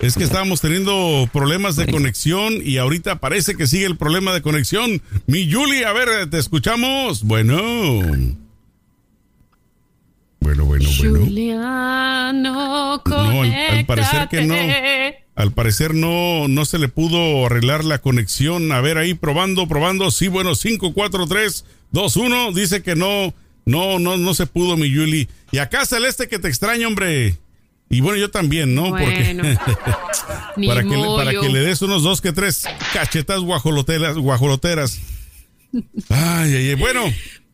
Es 0.00 0.16
que 0.16 0.24
estábamos 0.24 0.60
teniendo 0.60 1.28
problemas 1.32 1.76
de 1.76 1.86
conexión 1.86 2.54
y 2.62 2.78
ahorita 2.78 3.20
parece 3.20 3.56
que 3.56 3.66
sigue 3.68 3.86
el 3.86 3.96
problema 3.96 4.34
de 4.34 4.42
conexión. 4.42 5.00
Mi 5.26 5.50
Julie, 5.50 5.86
a 5.86 5.92
ver, 5.92 6.28
te 6.30 6.38
escuchamos. 6.38 7.22
Bueno. 7.22 7.54
Bueno, 10.40 10.64
bueno, 10.66 10.88
bueno. 10.98 11.20
Juliano, 11.24 13.02
No, 13.06 13.42
al- 13.42 13.54
al 13.54 13.86
parecer 13.86 14.28
que 14.28 14.42
no. 14.44 14.54
Al 15.36 15.52
parecer 15.52 15.94
no, 15.94 16.48
no 16.48 16.64
se 16.64 16.78
le 16.78 16.88
pudo 16.88 17.46
arreglar 17.46 17.84
la 17.84 17.98
conexión. 17.98 18.72
A 18.72 18.80
ver, 18.80 18.98
ahí 18.98 19.14
probando, 19.14 19.66
probando. 19.68 20.10
Sí, 20.10 20.28
bueno, 20.28 20.54
5, 20.54 20.92
4, 20.92 21.26
3, 21.26 21.64
2, 21.92 22.16
1. 22.16 22.52
Dice 22.52 22.82
que 22.82 22.94
no 22.94 23.32
No, 23.66 23.98
no, 23.98 24.16
no 24.16 24.34
se 24.34 24.46
pudo, 24.46 24.76
mi 24.76 24.90
Yuli. 24.90 25.28
Y 25.52 25.58
acá 25.58 25.86
Celeste 25.86 26.28
que 26.28 26.38
te 26.38 26.48
extraña, 26.48 26.86
hombre. 26.86 27.38
Y 27.90 28.00
bueno, 28.00 28.18
yo 28.18 28.30
también, 28.30 28.74
¿no? 28.74 28.90
Bueno, 28.90 29.42
ni 30.56 30.66
para, 30.66 30.82
que 30.82 30.96
le, 30.96 31.06
para 31.16 31.30
que 31.30 31.48
le 31.48 31.60
des 31.60 31.82
unos 31.82 32.02
dos 32.02 32.20
que 32.20 32.32
tres 32.32 32.64
cachetas 32.92 33.40
guajoloteras. 33.40 34.16
guajoloteras. 34.16 35.00
Ay, 36.08 36.54
ay, 36.54 36.68
ay. 36.70 36.74
Bueno, 36.74 37.02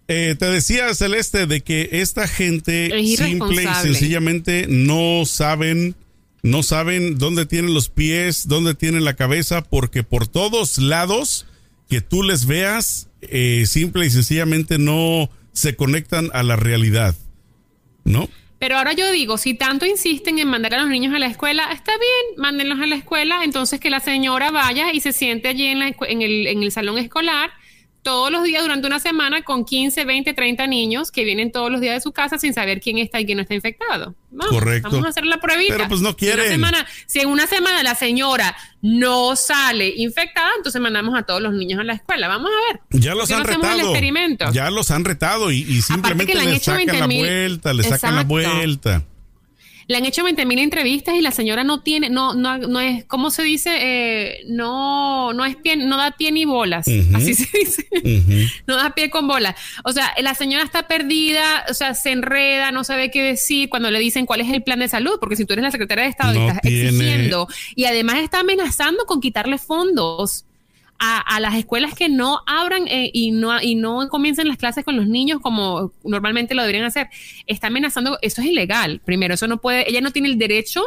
eh, 0.09 0.35
te 0.39 0.47
decía, 0.47 0.93
Celeste, 0.95 1.47
de 1.47 1.61
que 1.61 1.89
esta 1.93 2.27
gente 2.27 2.99
Es 2.99 3.19
simple 3.19 3.63
y 3.63 3.75
sencillamente 3.83 4.67
no 4.69 5.25
saben, 5.25 5.95
no 6.43 6.63
saben 6.63 7.19
dónde 7.19 7.47
tienen 7.47 7.75
los 7.75 7.91
pies, 7.91 8.49
dónde 8.49 8.75
tienen 8.75 9.05
la 9.05 9.15
cabeza, 9.15 9.63
porque 9.63 10.03
por 10.03 10.27
todos 10.27 10.79
lados 10.79 11.47
que 11.89 12.01
tú 12.01 12.23
les 12.23 12.47
veas, 12.47 13.09
eh, 13.23 13.65
simple 13.67 14.07
y 14.07 14.11
sencillamente 14.11 14.79
no 14.79 15.31
se 15.53 15.77
conectan 15.77 16.31
a 16.33 16.43
la 16.43 16.57
realidad. 16.57 17.15
¿No? 18.05 18.29
Pero 18.59 18.77
ahora 18.77 18.93
yo 18.93 19.11
digo, 19.11 19.39
si 19.39 19.55
tanto 19.55 19.87
insisten 19.87 20.39
en 20.39 20.49
mandar 20.49 20.75
a 20.75 20.79
los 20.79 20.89
niños 20.89 21.15
a 21.15 21.19
la 21.19 21.27
escuela, 21.27 21.71
está 21.73 21.93
bien, 21.93 22.37
mándenlos 22.37 22.81
a 22.81 22.87
la 22.87 22.97
escuela, 22.97 23.43
entonces 23.43 23.81
que 23.81 23.89
la 23.89 24.01
señora 24.01 24.51
vaya 24.51 24.93
y 24.93 25.01
se 25.01 25.13
siente 25.13 25.49
allí 25.49 25.67
en, 25.67 25.79
la 25.79 25.89
en 25.89 26.63
el 26.63 26.71
salón 26.71 26.99
escolar 26.99 27.51
todos 28.03 28.31
los 28.31 28.45
días 28.45 28.63
durante 28.63 28.87
una 28.87 28.99
semana 28.99 29.43
con 29.43 29.65
15, 29.65 30.05
20, 30.05 30.33
30 30.35 30.67
niños 30.67 31.11
que 31.11 31.25
vienen 31.25 31.53
todos 31.53 31.71
los 31.71 31.81
días 31.81 31.95
de 31.95 32.01
su 32.01 32.13
casa 32.13 32.39
sin 32.39 32.55
saber 32.55 32.81
quién 32.81 32.99
está 32.99 33.21
y 33.21 33.27
quién 33.27 33.37
no 33.37 33.43
está 33.43 33.55
infectado. 33.55 34.15
Vamos, 34.31 34.55
Correcto. 34.55 34.89
Vamos 34.91 35.07
a 35.07 35.09
hacer 35.11 35.27
la 35.27 35.39
pruebita. 35.41 35.75
Pero, 35.77 35.89
pues, 35.89 36.01
no 36.01 36.11
Si, 36.11 36.27
una 36.27 36.35
quieren. 36.35 36.49
semana- 36.53 36.87
si 37.07 37.21
en 37.21 37.29
una 37.29 37.47
semana 37.47 37.83
la 37.83 37.95
señora 37.95 38.57
no 38.81 39.37
sale 39.37 39.93
infectada, 39.97 40.51
entonces 40.57 40.81
mandamos 40.81 41.19
a 41.19 41.25
todos 41.25 41.43
los 41.43 41.53
niños 41.53 41.81
a 41.81 41.85
la 41.85 41.93
escuela. 41.95 42.29
Vamos 42.29 42.51
a 42.51 42.73
ver. 42.73 43.01
Ya 43.01 43.15
los 43.15 43.29
¿Por 43.29 43.29
qué 43.29 43.35
han 43.35 43.61
no 43.61 43.67
el 43.67 43.73
retado. 43.75 43.91
experimento? 43.91 44.53
Ya 44.53 44.71
los 44.71 44.91
han 44.91 45.05
retado 45.05 45.51
y, 45.51 45.59
y 45.63 45.83
simplemente 45.83 46.35
le 46.35 46.45
le 46.45 46.59
sacan 46.59 46.87
la 46.87 46.93
20,000 47.07 47.19
vuelta, 47.21 47.73
le 47.75 47.83
sacan 47.83 48.17
la 48.17 48.23
vuelta. 48.25 49.03
Le 49.91 49.97
han 49.97 50.05
hecho 50.07 50.23
20 50.23 50.47
mil 50.47 50.61
entrevistas 50.61 51.17
y 51.17 51.21
la 51.21 51.33
señora 51.33 51.65
no 51.65 51.81
tiene, 51.83 52.11
no, 52.11 52.33
no, 52.35 52.59
no 52.59 52.79
es, 52.79 53.05
¿cómo 53.07 53.31
se 53.33 53.43
dice? 53.43 53.71
Eh, 53.81 54.45
no, 54.47 55.33
no 55.33 55.45
es 55.45 55.57
pie, 55.57 55.75
no 55.77 55.97
da 55.97 56.13
pie 56.13 56.31
ni 56.31 56.45
bolas. 56.45 56.87
Así 57.13 57.35
se 57.35 57.49
dice. 57.59 57.89
No 58.69 58.77
da 58.77 58.91
pie 58.95 59.11
con 59.11 59.27
bolas. 59.27 59.57
O 59.83 59.93
sea, 59.93 60.15
la 60.23 60.35
señora 60.35 60.63
está 60.63 60.87
perdida, 60.87 61.65
o 61.69 61.75
sea, 61.75 61.95
se 61.95 62.13
enreda, 62.13 62.71
no 62.71 62.85
sabe 62.85 63.11
qué 63.11 63.21
decir 63.23 63.69
cuando 63.69 63.91
le 63.91 63.99
dicen 63.99 64.27
cuál 64.27 64.41
es 64.43 64.49
el 64.53 64.63
plan 64.63 64.79
de 64.79 64.87
salud, 64.87 65.17
porque 65.19 65.35
si 65.35 65.45
tú 65.45 65.55
eres 65.55 65.65
la 65.65 65.71
secretaria 65.73 66.05
de 66.05 66.11
Estado 66.11 66.35
y 66.35 66.39
estás 66.47 66.61
tiene- 66.63 66.89
exigiendo 66.89 67.49
y 67.75 67.85
además 67.87 68.19
está 68.19 68.41
amenazando 68.41 69.07
con 69.07 69.21
quitarle 69.21 69.59
fondos 69.59 70.45
a, 71.01 71.19
a 71.19 71.41
las 71.41 71.55
escuelas 71.55 71.95
que 71.95 72.09
no 72.09 72.41
abran 72.47 72.87
eh, 72.87 73.11
y 73.13 73.31
no 73.33 73.61
y 73.61 73.75
no 73.75 74.07
comiencen 74.09 74.47
las 74.47 74.59
clases 74.59 74.85
con 74.85 74.97
los 74.97 75.07
niños 75.09 75.41
como 75.41 75.93
normalmente 76.05 76.55
lo 76.55 76.63
deberían 76.63 76.85
hacer, 76.85 77.09
está 77.47 77.69
amenazando, 77.69 78.19
eso 78.23 78.43
es 78.43 78.47
ilegal. 78.49 79.01
Primero, 79.05 79.35
eso 79.35 79.49
no 79.49 79.61
puede, 79.61 79.89
ella 79.91 80.01
no 80.03 80.13
tiene 80.13 80.29
el 80.29 80.39
derecho 80.39 80.83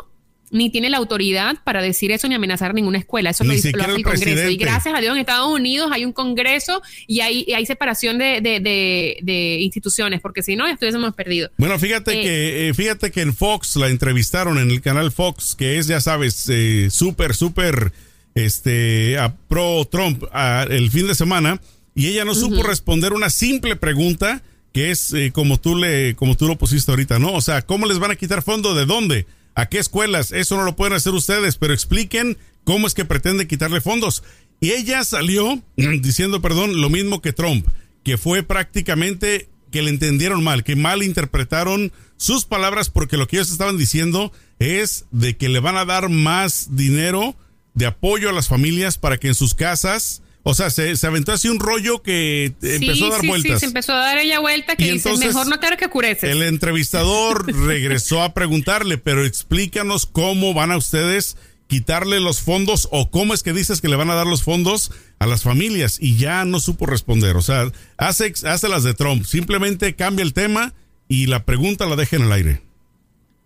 ni 0.52 0.70
tiene 0.70 0.92
la 0.92 0.98
autoridad 0.98 1.56
para 1.64 1.82
decir 1.82 2.12
eso 2.12 2.28
ni 2.28 2.36
amenazar 2.36 2.76
ninguna 2.76 3.00
escuela. 3.00 3.32
Eso 3.32 3.44
lo, 3.44 3.54
dice- 3.54 3.72
lo 3.72 3.82
hace 3.82 3.96
el 3.96 4.04
Congreso. 4.04 4.50
Y 4.52 4.56
gracias 4.58 4.94
a 4.94 5.02
Dios 5.02 5.16
en 5.16 5.22
Estados 5.22 5.50
Unidos 5.52 5.90
hay 5.92 6.06
un 6.06 6.14
Congreso 6.14 6.80
y 7.08 7.22
hay, 7.22 7.44
y 7.48 7.54
hay 7.54 7.66
separación 7.66 8.20
de, 8.20 8.40
de- 8.40 8.60
de- 8.60 9.18
de 9.24 9.58
instituciones, 9.62 10.22
porque 10.22 10.44
si 10.44 10.56
no, 10.56 10.68
estuviésemos 10.68 11.16
perdidos. 11.16 11.50
Bueno, 11.58 11.80
fíjate 11.80 12.20
Eh. 12.20 12.22
que 12.24 12.70
eh, 12.70 12.74
fíjate 12.76 13.10
que 13.10 13.22
en 13.22 13.34
Fox 13.34 13.78
la 13.78 13.88
entrevistaron 13.88 14.60
en 14.60 14.70
el 14.70 14.80
canal 14.82 15.12
Fox, 15.12 15.56
que 15.56 15.80
es 15.80 15.88
ya 15.88 16.00
sabes 16.02 16.48
eh, 16.52 16.90
súper 16.92 17.34
súper 17.34 17.92
este 18.36 19.18
a 19.18 19.36
pro 19.36 19.86
Trump 19.90 20.24
a- 20.34 20.64
el 20.70 20.90
fin 20.92 21.08
de 21.08 21.16
semana 21.16 21.62
y 21.96 22.08
ella 22.08 22.26
no 22.26 22.34
supo 22.36 22.64
responder 22.64 23.14
una 23.14 23.30
simple 23.30 23.76
pregunta 23.76 24.42
que 24.74 24.90
es 24.90 25.14
eh, 25.14 25.32
como 25.32 25.60
tú 25.60 25.76
le 25.76 26.16
como 26.16 26.36
tú 26.36 26.48
lo 26.48 26.58
pusiste 26.58 26.90
ahorita, 26.92 27.20
¿no? 27.20 27.34
O 27.34 27.42
sea, 27.42 27.62
¿cómo 27.62 27.86
les 27.86 28.00
van 28.00 28.10
a 28.12 28.16
quitar 28.16 28.42
fondo 28.42 28.74
de 28.74 28.86
dónde? 28.88 29.28
¿A 29.56 29.68
qué 29.68 29.78
escuelas? 29.78 30.32
Eso 30.32 30.56
no 30.58 30.64
lo 30.64 30.76
pueden 30.76 30.94
hacer 30.94 31.14
ustedes, 31.14 31.58
pero 31.58 31.74
expliquen 31.76 32.38
cómo 32.64 32.88
es 32.88 32.96
que 32.96 33.06
pretenden 33.06 33.48
quitarle 33.48 33.82
fondos. 33.82 34.24
Y 34.60 34.72
ella 34.72 35.04
salió 35.04 35.62
diciendo, 35.76 36.42
perdón, 36.42 36.82
lo 36.82 36.90
mismo 36.90 37.22
que 37.22 37.34
Trump, 37.34 37.68
que 38.04 38.18
fue 38.18 38.42
prácticamente 38.42 39.48
que 39.70 39.84
le 39.84 39.92
entendieron 39.92 40.44
mal, 40.44 40.64
que 40.64 40.76
mal 40.76 41.04
interpretaron 41.04 41.92
sus 42.18 42.46
palabras 42.46 42.90
porque 42.90 43.18
lo 43.18 43.28
que 43.28 43.36
ellos 43.38 43.52
estaban 43.52 43.78
diciendo 43.78 44.32
es 44.58 45.06
de 45.12 45.36
que 45.38 45.50
le 45.50 45.60
van 45.60 45.78
a 45.78 45.86
dar 45.86 46.10
más 46.10 46.76
dinero 46.76 47.36
de 47.74 47.86
apoyo 47.86 48.30
a 48.30 48.34
las 48.34 48.48
familias 48.48 48.98
para 48.98 49.18
que 49.18 49.28
en 49.28 49.36
sus 49.36 49.54
casas, 49.54 50.22
o 50.44 50.54
sea, 50.54 50.70
se, 50.70 50.96
se 50.96 51.08
aventó 51.08 51.32
así 51.32 51.50
un 51.50 51.60
rollo 51.60 52.02
que 52.02 52.54
empezó 52.62 52.96
sí, 52.96 53.06
a 53.06 53.10
dar 53.10 53.22
sí, 53.22 53.28
vueltas. 53.28 53.54
Sí, 53.54 53.60
se 53.60 53.66
empezó 53.66 53.94
a 53.94 53.98
dar 53.98 54.18
ella 54.18 54.40
vuelta 54.40 54.76
que 54.76 54.84
Y 54.84 54.92
dice, 54.92 55.10
entonces, 55.10 55.34
mejor 55.34 55.48
no 55.48 55.60
claro 55.60 55.78
que 55.78 55.86
oscureces. 55.86 56.30
El 56.30 56.44
entrevistador 56.44 57.52
regresó 57.66 58.22
a 58.22 58.34
preguntarle, 58.34 58.98
pero 58.98 59.26
explícanos 59.26 60.06
cómo 60.06 60.54
van 60.54 60.72
a 60.72 60.78
ustedes 60.78 61.38
quitarle 61.68 62.20
los 62.20 62.42
fondos 62.42 62.88
o 62.92 63.10
cómo 63.10 63.34
es 63.34 63.42
que 63.42 63.54
dices 63.54 63.82
que 63.82 63.88
le 63.88 63.96
van 63.96 64.12
a 64.12 64.16
dar 64.16 64.28
los 64.28 64.44
fondos 64.44 64.92
a 65.18 65.26
las 65.26 65.42
familias 65.44 65.98
y 66.00 66.18
ya 66.18 66.46
no 66.46 66.60
supo 66.60 66.86
responder. 66.86 67.36
O 67.36 67.42
sea, 67.42 67.72
hace, 67.98 68.34
hace 68.46 68.70
las 68.70 68.84
de 68.84 68.94
Trump, 68.94 69.26
simplemente 69.26 69.96
cambia 69.96 70.24
el 70.24 70.34
tema 70.34 70.74
y 71.08 71.28
la 71.28 71.46
pregunta 71.46 71.86
la 71.86 71.96
deja 71.96 72.18
en 72.18 72.24
el 72.24 72.32
aire. 72.32 72.62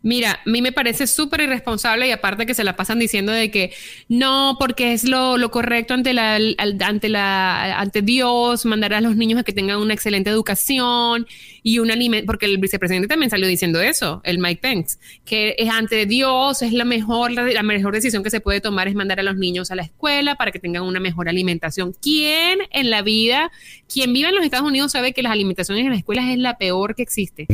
Mira, 0.08 0.40
a 0.46 0.50
mí 0.50 0.62
me 0.62 0.72
parece 0.72 1.06
súper 1.06 1.42
irresponsable 1.42 2.08
y 2.08 2.12
aparte 2.12 2.46
que 2.46 2.54
se 2.54 2.64
la 2.64 2.78
pasan 2.78 2.98
diciendo 2.98 3.34
de 3.34 3.52
que 3.52 3.74
no, 4.08 4.56
porque 4.58 4.94
es 4.94 5.04
lo, 5.04 5.36
lo 5.36 5.52
correcto 5.52 5.94
ante 5.94 6.14
la, 6.14 6.40
ante 6.80 7.10
la, 7.10 7.78
ante 7.78 8.02
Dios, 8.02 8.66
mandar 8.66 8.94
a 8.94 9.02
los 9.02 9.18
niños 9.18 9.38
a 9.38 9.44
que 9.44 9.52
tengan 9.52 9.80
una 9.80 9.94
excelente 9.94 10.30
educación 10.30 11.28
y 11.62 11.80
un 11.80 11.92
alimento, 11.92 12.26
porque 12.26 12.46
el 12.46 12.58
vicepresidente 12.58 13.10
también 13.10 13.30
salió 13.30 13.50
diciendo 13.50 13.82
eso, 13.82 14.22
el 14.24 14.40
Mike 14.40 14.62
Pence, 14.62 14.98
que 15.26 15.56
es 15.58 15.70
ante 15.70 16.06
Dios, 16.06 16.62
es 16.62 16.72
la 16.72 16.86
mejor, 16.86 17.34
la, 17.34 17.44
la 17.44 17.64
mejor 17.64 17.94
decisión 17.94 18.24
que 18.24 18.30
se 18.30 18.40
puede 18.40 18.62
tomar 18.62 18.88
es 18.88 18.96
mandar 18.96 19.20
a 19.20 19.24
los 19.24 19.36
niños 19.36 19.72
a 19.72 19.76
la 19.76 19.82
escuela 19.82 20.36
para 20.36 20.54
que 20.54 20.60
tengan 20.60 20.84
una 20.84 21.02
mejor 21.02 21.28
alimentación. 21.28 21.94
¿Quién 22.02 22.60
en 22.72 22.92
la 22.92 23.02
vida, 23.02 23.52
quien 23.94 24.14
vive 24.14 24.30
en 24.30 24.36
los 24.36 24.46
Estados 24.46 24.70
Unidos 24.70 24.94
sabe 24.94 25.12
que 25.12 25.22
las 25.22 25.34
alimentaciones 25.34 25.84
en 25.84 25.90
las 25.90 26.00
escuelas 26.00 26.30
es 26.30 26.38
la 26.38 26.58
peor 26.58 26.96
que 26.96 27.04
existe? 27.04 27.46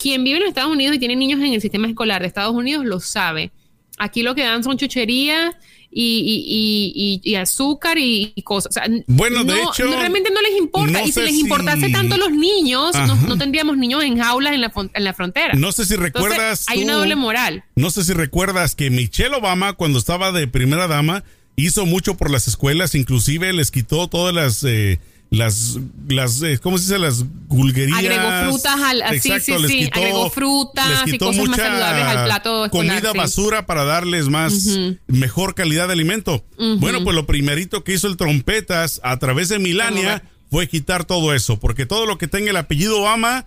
Quien 0.00 0.24
vive 0.24 0.36
en 0.38 0.42
los 0.44 0.48
Estados 0.48 0.72
Unidos 0.72 0.96
y 0.96 0.98
tiene 0.98 1.16
niños 1.16 1.40
en 1.40 1.52
el 1.52 1.60
sistema 1.60 1.88
escolar 1.88 2.22
de 2.22 2.28
Estados 2.28 2.54
Unidos 2.54 2.84
lo 2.84 3.00
sabe. 3.00 3.50
Aquí 3.98 4.22
lo 4.22 4.34
que 4.34 4.42
dan 4.42 4.64
son 4.64 4.78
chucherías 4.78 5.54
y, 5.92 6.02
y- 6.04 6.44
y- 6.48 7.20
y- 7.24 7.30
y 7.32 7.34
azúcar 7.34 7.98
y, 7.98 8.32
cosas. 8.44 8.70
O 8.70 8.72
sea, 8.72 8.84
Bueno, 9.08 9.44
de 9.44 9.60
hecho, 9.60 9.84
no, 9.86 9.96
realmente 9.98 10.30
no 10.32 10.40
les 10.40 10.56
importa. 10.56 11.00
no 11.00 11.06
y 11.06 11.12
si 11.12 11.20
les 11.20 11.34
si- 11.34 11.40
importase 11.40 11.90
tanto 11.90 12.16
los 12.16 12.30
niños, 12.30 12.94
no, 13.28 13.36
tendríamos 13.36 13.76
niños 13.76 14.02
en 14.04 14.16
jaulas 14.18 14.54
en 14.54 14.60
la, 14.62 14.72
en 14.94 15.04
la 15.04 15.12
frontera. 15.14 15.52
No 15.54 15.72
sé 15.72 15.84
si 15.84 15.94
Entonces, 15.94 15.98
recuerdas. 16.22 16.64
hay 16.68 16.84
una 16.84 16.92
tú- 16.94 16.98
doble 17.00 17.16
moral. 17.16 17.64
No 17.76 17.90
sé 17.90 18.04
si 18.04 18.12
recuerdas 18.14 18.74
que 18.74 18.88
Michelle 18.90 19.34
Obama, 19.34 19.72
cuando 19.74 19.98
estaba 19.98 20.32
de 20.32 20.46
primera 20.48 20.86
dama, 20.86 21.24
hizo 21.56 21.84
mucho 21.84 22.16
por 22.16 22.30
las 22.30 22.48
escuelas, 22.48 22.94
inclusive 22.94 23.52
les 23.52 23.70
quitó 23.70 24.08
todas 24.08 24.34
las. 24.34 24.64
eh, 24.64 24.98
las, 25.30 25.78
las 26.08 26.42
eh, 26.42 26.58
¿cómo 26.60 26.76
se 26.76 26.84
dice? 26.84 26.98
Las 26.98 27.24
gulguerías. 27.46 27.98
Agregó 27.98 28.50
frutas 28.50 28.80
al- 28.80 29.02
ah, 29.02 29.10
sí, 29.10 29.16
Exacto, 29.30 29.44
sí, 29.56 29.62
les 29.62 29.70
sí, 29.70 29.78
quitó- 29.84 29.98
agregó 30.00 30.30
frutas 30.30 30.88
les 31.06 31.14
y 31.14 31.18
más 31.24 31.36
mucha 31.36 31.56
saludables 31.62 32.04
al 32.04 32.24
plato 32.24 32.64
escolar, 32.66 32.70
Comida 33.00 33.12
sí. 33.12 33.18
basura 33.18 33.66
para 33.66 33.84
darles 33.84 34.28
más, 34.28 34.76
mejor 35.06 35.54
calidad 35.54 35.86
de 35.86 35.92
alimento. 35.92 36.44
Bueno, 36.78 37.04
pues 37.04 37.14
lo 37.14 37.26
primerito 37.26 37.84
que 37.84 37.94
hizo 37.94 38.08
el 38.08 38.16
Trompetas 38.16 39.00
a 39.04 39.16
través 39.18 39.48
de 39.48 39.58
Milania 39.60 40.22
fue 40.50 40.66
quitar 40.68 41.04
todo 41.04 41.32
eso, 41.32 41.60
porque 41.60 41.86
todo 41.86 42.06
lo 42.06 42.18
que 42.18 42.26
tenga 42.26 42.50
el 42.50 42.56
apellido 42.56 43.00
Obama 43.00 43.46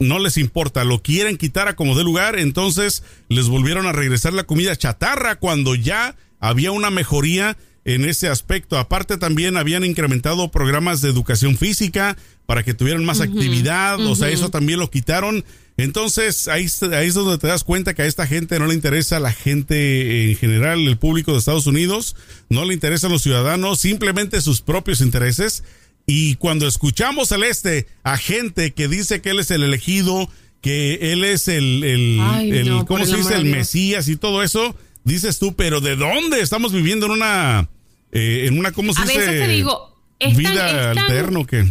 no 0.00 0.18
les 0.18 0.38
importa, 0.38 0.82
lo 0.82 1.02
quieren 1.02 1.36
quitar 1.36 1.68
a 1.68 1.76
como 1.76 1.94
de 1.96 2.02
lugar, 2.02 2.36
entonces 2.38 3.04
les 3.28 3.46
volvieron 3.48 3.86
a 3.86 3.92
regresar 3.92 4.32
la 4.32 4.42
comida 4.44 4.74
chatarra 4.74 5.36
cuando 5.36 5.74
ya 5.76 6.16
había 6.40 6.72
una 6.72 6.90
mejoría 6.90 7.56
en 7.84 8.04
ese 8.04 8.28
aspecto. 8.28 8.78
Aparte 8.78 9.16
también 9.16 9.56
habían 9.56 9.84
incrementado 9.84 10.50
programas 10.50 11.00
de 11.00 11.08
educación 11.08 11.56
física 11.56 12.16
para 12.46 12.62
que 12.62 12.74
tuvieran 12.74 13.04
más 13.04 13.20
actividad, 13.20 13.98
o 14.00 14.14
sea, 14.16 14.28
eso 14.28 14.48
también 14.50 14.78
lo 14.78 14.90
quitaron. 14.90 15.44
Entonces 15.76 16.46
ahí, 16.48 16.64
es- 16.64 16.82
ahí 16.82 17.08
es 17.08 17.14
donde 17.14 17.38
te 17.38 17.46
das 17.46 17.64
cuenta 17.64 17.94
que 17.94 18.02
a 18.02 18.06
esta 18.06 18.26
gente 18.26 18.58
no 18.58 18.66
le 18.66 18.74
interesa 18.74 19.18
la 19.18 19.32
gente 19.32 20.30
en 20.30 20.36
general, 20.36 20.80
el 20.86 20.98
público 20.98 21.32
de 21.32 21.38
Estados 21.38 21.66
Unidos, 21.66 22.16
no 22.50 22.64
le 22.64 22.74
interesan 22.74 23.10
los 23.12 23.22
ciudadanos, 23.22 23.80
simplemente 23.80 24.40
sus 24.42 24.60
propios 24.60 25.00
intereses. 25.00 25.62
Y 26.06 26.34
cuando 26.36 26.66
escuchamos 26.66 27.32
al 27.32 27.44
este 27.44 27.86
a 28.02 28.18
gente 28.18 28.72
que 28.72 28.88
dice 28.88 29.20
que 29.22 29.30
él 29.30 29.38
es 29.40 29.50
el 29.50 29.62
elegido, 29.62 30.28
que 30.60 31.12
él 31.12 31.24
es 31.24 31.48
el, 31.48 31.82
el, 31.84 32.18
Ay, 32.20 32.50
el- 32.50 32.68
no, 32.68 32.78
por 32.84 32.86
¿cómo 33.00 33.06
se 33.06 33.16
dice? 33.16 33.34
El. 33.36 33.44
Mesías 33.46 34.08
y 34.08 34.16
todo 34.16 34.42
eso, 34.42 34.76
dices 35.04 35.38
tú, 35.38 35.54
pero 35.54 35.80
¿de 35.80 35.96
dónde? 35.96 36.40
Estamos 36.40 36.72
viviendo 36.72 37.06
en 37.06 37.12
una, 37.12 37.68
eh, 38.12 38.44
en 38.46 38.58
una, 38.58 38.72
¿cómo 38.72 38.92
se 38.92 39.02
A 39.02 39.04
dice? 39.04 39.18
veces 39.18 39.40
te 39.40 39.48
digo, 39.48 39.96
es 40.18 40.34
tan- 40.34 40.36
vida 40.42 40.66
es 40.90 40.94
tan- 40.94 40.98
alterno 40.98 41.46
que... 41.46 41.64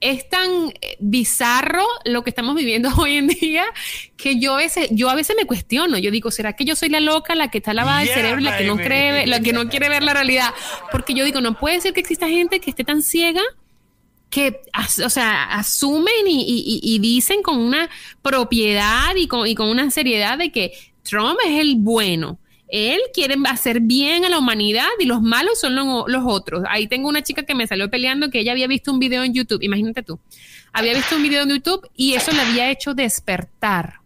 es 0.00 0.28
tan 0.28 0.50
eh, 0.80 0.96
bizarro 1.00 1.84
lo 2.04 2.22
que 2.24 2.30
estamos 2.30 2.54
viviendo 2.56 2.90
hoy 2.98 3.16
en 3.16 3.28
día 3.28 3.64
que 4.16 4.38
yo 4.38 4.54
a 4.54 4.56
veces, 4.58 4.88
yo 4.90 5.08
a 5.10 5.14
veces 5.14 5.36
me 5.38 5.46
cuestiono. 5.46 5.98
Yo 5.98 6.10
digo, 6.10 6.30
¿será 6.30 6.54
que 6.54 6.64
yo 6.64 6.76
soy 6.76 6.88
la 6.90 7.00
loca, 7.00 7.34
la 7.34 7.48
que 7.50 7.58
está 7.58 7.72
lavada 7.74 8.00
de 8.00 8.06
Yeah, 8.06 8.14
cerebro, 8.14 8.40
la 8.40 8.56
que 8.58 8.64
no 8.64 8.76
cree, 8.76 9.26
la 9.26 9.40
que 9.40 9.52
no 9.52 9.68
quiere 9.70 9.88
ver 9.88 10.02
la 10.02 10.12
realidad? 10.14 10.52
Porque 10.92 11.14
yo 11.14 11.24
digo, 11.24 11.40
no 11.40 11.58
puede 11.58 11.80
ser 11.80 11.92
que 11.92 12.00
exista 12.00 12.28
gente 12.28 12.60
que 12.60 12.70
esté 12.70 12.84
tan 12.84 13.02
ciega 13.02 13.42
que, 14.30 14.60
o 15.04 15.10
sea, 15.10 15.44
asumen 15.44 16.12
y, 16.26 16.98
dicen 16.98 17.40
con 17.42 17.56
una 17.58 17.88
propiedad 18.20 19.14
y 19.14 19.28
con, 19.28 19.46
y 19.46 19.54
con 19.54 19.68
una 19.68 19.90
seriedad 19.92 20.36
de 20.38 20.50
que 20.50 20.72
Trump 21.04 21.38
es 21.46 21.60
el 21.60 21.76
bueno. 21.76 22.38
Él 22.76 22.98
quiere 23.12 23.36
hacer 23.48 23.78
bien 23.78 24.24
a 24.24 24.28
la 24.28 24.36
humanidad 24.36 24.88
y 24.98 25.04
los 25.04 25.22
malos 25.22 25.60
son 25.60 25.76
los, 25.76 26.22
otros. 26.26 26.64
Ahí 26.68 26.88
tengo 26.88 27.08
una 27.08 27.22
chica 27.22 27.44
que 27.44 27.54
me 27.54 27.68
salió 27.68 27.88
peleando 27.88 28.30
que 28.30 28.40
ella 28.40 28.50
había 28.50 28.66
visto 28.66 28.90
un 28.90 28.98
video 28.98 29.22
en 29.22 29.32
YouTube, 29.32 29.62
imagínate 29.62 30.02
tú, 30.02 30.18
había 30.72 30.92
visto 30.92 31.14
un 31.14 31.22
video 31.22 31.44
en 31.44 31.50
YouTube 31.50 31.88
y 31.94 32.14
eso 32.14 32.32
le 32.32 32.40
había 32.40 32.72
hecho 32.72 32.92
despertar 32.92 34.00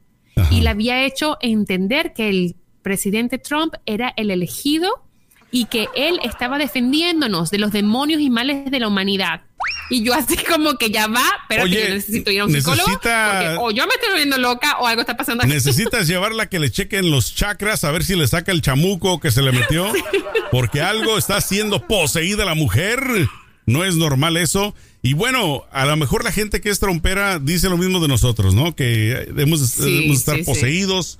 y 0.50 0.60
le 0.60 0.68
había 0.68 1.02
hecho 1.06 1.38
entender 1.40 2.12
que 2.12 2.28
el 2.28 2.56
presidente 2.82 3.38
Trump 3.38 3.72
era 3.86 4.12
el 4.18 4.30
elegido 4.30 5.02
y 5.50 5.64
que 5.64 5.88
él 5.96 6.20
estaba 6.22 6.58
defendiéndonos 6.58 7.50
de 7.50 7.58
los 7.58 7.72
demonios 7.72 8.20
y 8.20 8.28
males 8.28 8.70
de 8.70 8.80
la 8.80 8.88
humanidad. 8.88 9.44
Y 9.90 10.02
yo 10.02 10.14
así 10.14 10.36
como 10.36 10.76
que 10.76 10.90
ya 10.90 11.06
va, 11.06 11.24
pero 11.48 11.66
yo 11.66 11.80
necesito 11.80 12.30
ir 12.30 12.40
a 12.40 12.44
un 12.44 12.52
psicólogo 12.52 12.90
porque 12.92 13.56
o 13.58 13.70
yo 13.70 13.86
me 13.86 13.94
estoy 13.94 14.10
volviendo 14.10 14.38
loca 14.38 14.78
o 14.80 14.86
algo 14.86 15.00
está 15.00 15.16
pasando 15.16 15.44
aquí. 15.44 15.52
Necesitas 15.52 16.06
llevarla 16.08 16.48
que 16.48 16.58
le 16.58 16.70
chequen 16.70 17.10
los 17.10 17.34
chakras 17.34 17.84
a 17.84 17.90
ver 17.90 18.04
si 18.04 18.14
le 18.14 18.26
saca 18.26 18.52
el 18.52 18.60
chamuco 18.60 19.20
que 19.20 19.30
se 19.30 19.42
le 19.42 19.52
metió, 19.52 19.90
porque 20.50 20.82
algo 20.82 21.16
está 21.16 21.40
siendo 21.40 21.86
poseída 21.86 22.44
la 22.44 22.54
mujer. 22.54 23.02
No 23.66 23.84
es 23.84 23.96
normal 23.96 24.38
eso. 24.38 24.74
Y 25.02 25.12
bueno, 25.12 25.64
a 25.70 25.84
lo 25.84 25.96
mejor 25.96 26.24
la 26.24 26.32
gente 26.32 26.60
que 26.60 26.70
es 26.70 26.80
trompera 26.80 27.38
dice 27.38 27.68
lo 27.68 27.76
mismo 27.76 28.00
de 28.00 28.08
nosotros, 28.08 28.54
¿no? 28.54 28.74
Que 28.74 29.26
debemos, 29.28 29.60
estar 29.60 30.42
poseídos 30.44 31.18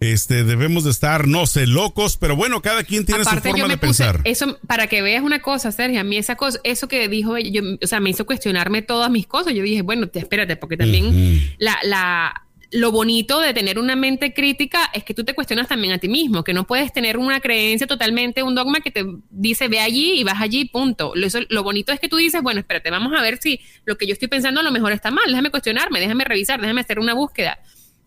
este, 0.00 0.44
debemos 0.44 0.84
de 0.84 0.90
estar, 0.90 1.26
no 1.26 1.46
sé, 1.46 1.66
locos, 1.66 2.16
pero 2.16 2.36
bueno, 2.36 2.60
cada 2.60 2.84
quien 2.84 3.06
tiene 3.06 3.24
su 3.24 3.36
forma 3.36 3.68
de 3.68 3.78
pensar. 3.78 4.20
Eso, 4.24 4.58
para 4.66 4.86
que 4.88 5.02
veas 5.02 5.22
una 5.22 5.40
cosa, 5.40 5.72
Sergio, 5.72 6.00
a 6.00 6.04
mí 6.04 6.16
esa 6.16 6.36
cosa, 6.36 6.58
eso 6.64 6.88
que 6.88 7.08
dijo 7.08 7.38
yo, 7.38 7.62
o 7.82 7.86
sea, 7.86 8.00
me 8.00 8.10
hizo 8.10 8.26
cuestionarme 8.26 8.82
todas 8.82 9.10
mis 9.10 9.26
cosas. 9.26 9.54
Yo 9.54 9.62
dije, 9.62 9.82
bueno, 9.82 10.08
espérate, 10.12 10.56
porque 10.56 10.76
también 10.76 11.54
la, 11.58 11.78
la, 11.82 12.46
lo 12.72 12.92
bonito 12.92 13.40
de 13.40 13.54
tener 13.54 13.78
una 13.78 13.96
mente 13.96 14.34
crítica 14.34 14.90
es 14.92 15.04
que 15.04 15.14
tú 15.14 15.24
te 15.24 15.34
cuestionas 15.34 15.68
también 15.68 15.94
a 15.94 15.98
ti 15.98 16.08
mismo, 16.08 16.44
que 16.44 16.52
no 16.52 16.66
puedes 16.66 16.92
tener 16.92 17.16
una 17.16 17.40
creencia 17.40 17.86
totalmente, 17.86 18.42
un 18.42 18.54
dogma 18.54 18.80
que 18.80 18.90
te 18.90 19.04
dice 19.30 19.68
ve 19.68 19.80
allí 19.80 20.20
y 20.20 20.24
vas 20.24 20.40
allí, 20.40 20.66
punto. 20.66 21.12
Lo, 21.14 21.26
lo 21.48 21.62
bonito 21.62 21.92
es 21.92 22.00
que 22.00 22.08
tú 22.08 22.16
dices, 22.16 22.42
bueno, 22.42 22.60
espérate, 22.60 22.90
vamos 22.90 23.12
a 23.16 23.22
ver 23.22 23.38
si 23.40 23.60
lo 23.84 23.96
que 23.96 24.06
yo 24.06 24.12
estoy 24.12 24.28
pensando 24.28 24.60
a 24.60 24.62
lo 24.62 24.72
mejor 24.72 24.92
está 24.92 25.10
mal, 25.10 25.24
déjame 25.26 25.50
cuestionarme, 25.50 26.00
déjame 26.00 26.24
revisar, 26.24 26.60
déjame 26.60 26.82
hacer 26.82 26.98
una 26.98 27.14
búsqueda. 27.14 27.58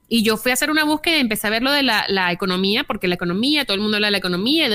Y 0.10 0.24
yo 0.24 0.38
fui 0.38 0.52
a 0.52 0.54
hacer 0.56 0.72
una 0.72 0.84
búsqueda 0.84 1.18
y 1.18 1.20
empecé 1.22 1.48
a 1.48 1.50
ver 1.52 1.62
lo 1.62 1.72
de 1.72 1.84
la, 1.84 2.32
economía, 2.32 2.84
porque 2.84 3.08
la 3.08 3.16
economía, 3.16 3.66
todo 3.66 3.76
el 3.76 3.82
mundo 3.82 3.98
habla 3.98 4.08
de 4.08 4.12
la 4.12 4.18
economía, 4.18 4.68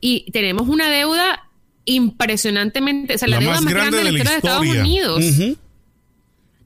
y 0.00 0.30
tenemos 0.32 0.68
una 0.68 0.90
deuda 0.90 1.48
impresionantemente, 1.84 3.14
o 3.14 3.18
sea, 3.18 3.28
la, 3.28 3.38
deuda 3.38 3.60
más 3.60 3.72
grande, 3.72 3.98
de 3.98 4.04
la 4.04 4.10
historia 4.10 4.32
de, 4.32 4.36
Estados 4.38 4.66
Unidos 4.66 5.24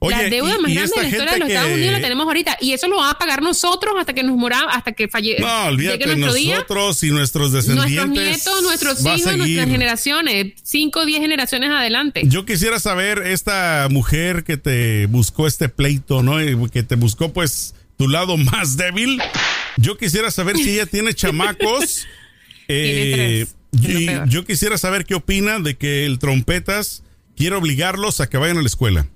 la 0.09 0.23
deuda 0.23 0.57
más 0.57 0.73
grande 0.73 0.91
de 0.95 1.01
la 1.01 1.09
historia 1.09 1.33
de 1.33 1.39
los 1.39 1.49
Estados 1.49 1.71
Unidos 1.71 1.91
la 1.93 2.01
tenemos 2.01 2.25
ahorita. 2.25 2.57
Y 2.59 2.73
eso 2.73 2.87
lo 2.87 2.97
van 2.97 3.11
a 3.11 3.17
pagar 3.19 3.41
nosotros 3.41 3.93
hasta 3.99 4.13
que 4.13 4.23
nos 4.23 4.35
moramos, 4.35 4.73
hasta 4.73 4.93
que 4.93 5.07
falle. 5.07 5.37
No, 5.39 5.65
olvídate, 5.65 6.15
nosotros 6.15 7.03
y 7.03 7.11
nuestros 7.11 7.51
descendientes. 7.51 8.05
Nuestros 8.05 8.27
nietos, 8.27 8.63
nuestros 8.63 8.99
hijos, 9.01 9.37
nuestras 9.37 9.67
generaciones. 9.67 10.53
Cinco 10.63 11.01
o 11.01 11.05
diez 11.05 11.19
generaciones 11.19 11.69
adelante. 11.69 12.23
Yo 12.25 12.45
quisiera 12.45 12.79
saber, 12.79 13.19
esta 13.19 13.87
mujer 13.91 14.43
que 14.43 14.57
te 14.57 15.05
buscó 15.05 15.45
este 15.45 15.69
pleito, 15.69 16.23
¿no? 16.23 16.37
Que 16.71 16.83
te 16.83 16.95
buscó, 16.95 17.31
pues, 17.31 17.75
tu 17.97 18.07
lado 18.07 18.37
más 18.37 18.77
débil. 18.77 19.21
Yo 19.77 19.97
quisiera 19.97 20.31
saber 20.31 20.57
si 20.57 20.71
ella 20.71 20.87
tiene 20.87 21.13
chamacos. 21.13 22.07
eh, 22.67 23.45
tiene 23.79 24.23
yo 24.27 24.45
quisiera 24.45 24.77
saber 24.77 25.05
qué 25.05 25.15
opina 25.15 25.59
de 25.59 25.77
que 25.77 26.05
el 26.05 26.19
trompetas 26.19 27.03
quiere 27.37 27.55
obligarlos 27.55 28.19
a 28.19 28.27
que 28.27 28.37
vayan 28.37 28.57
a 28.57 28.61
la 28.61 28.67
escuela. 28.67 29.07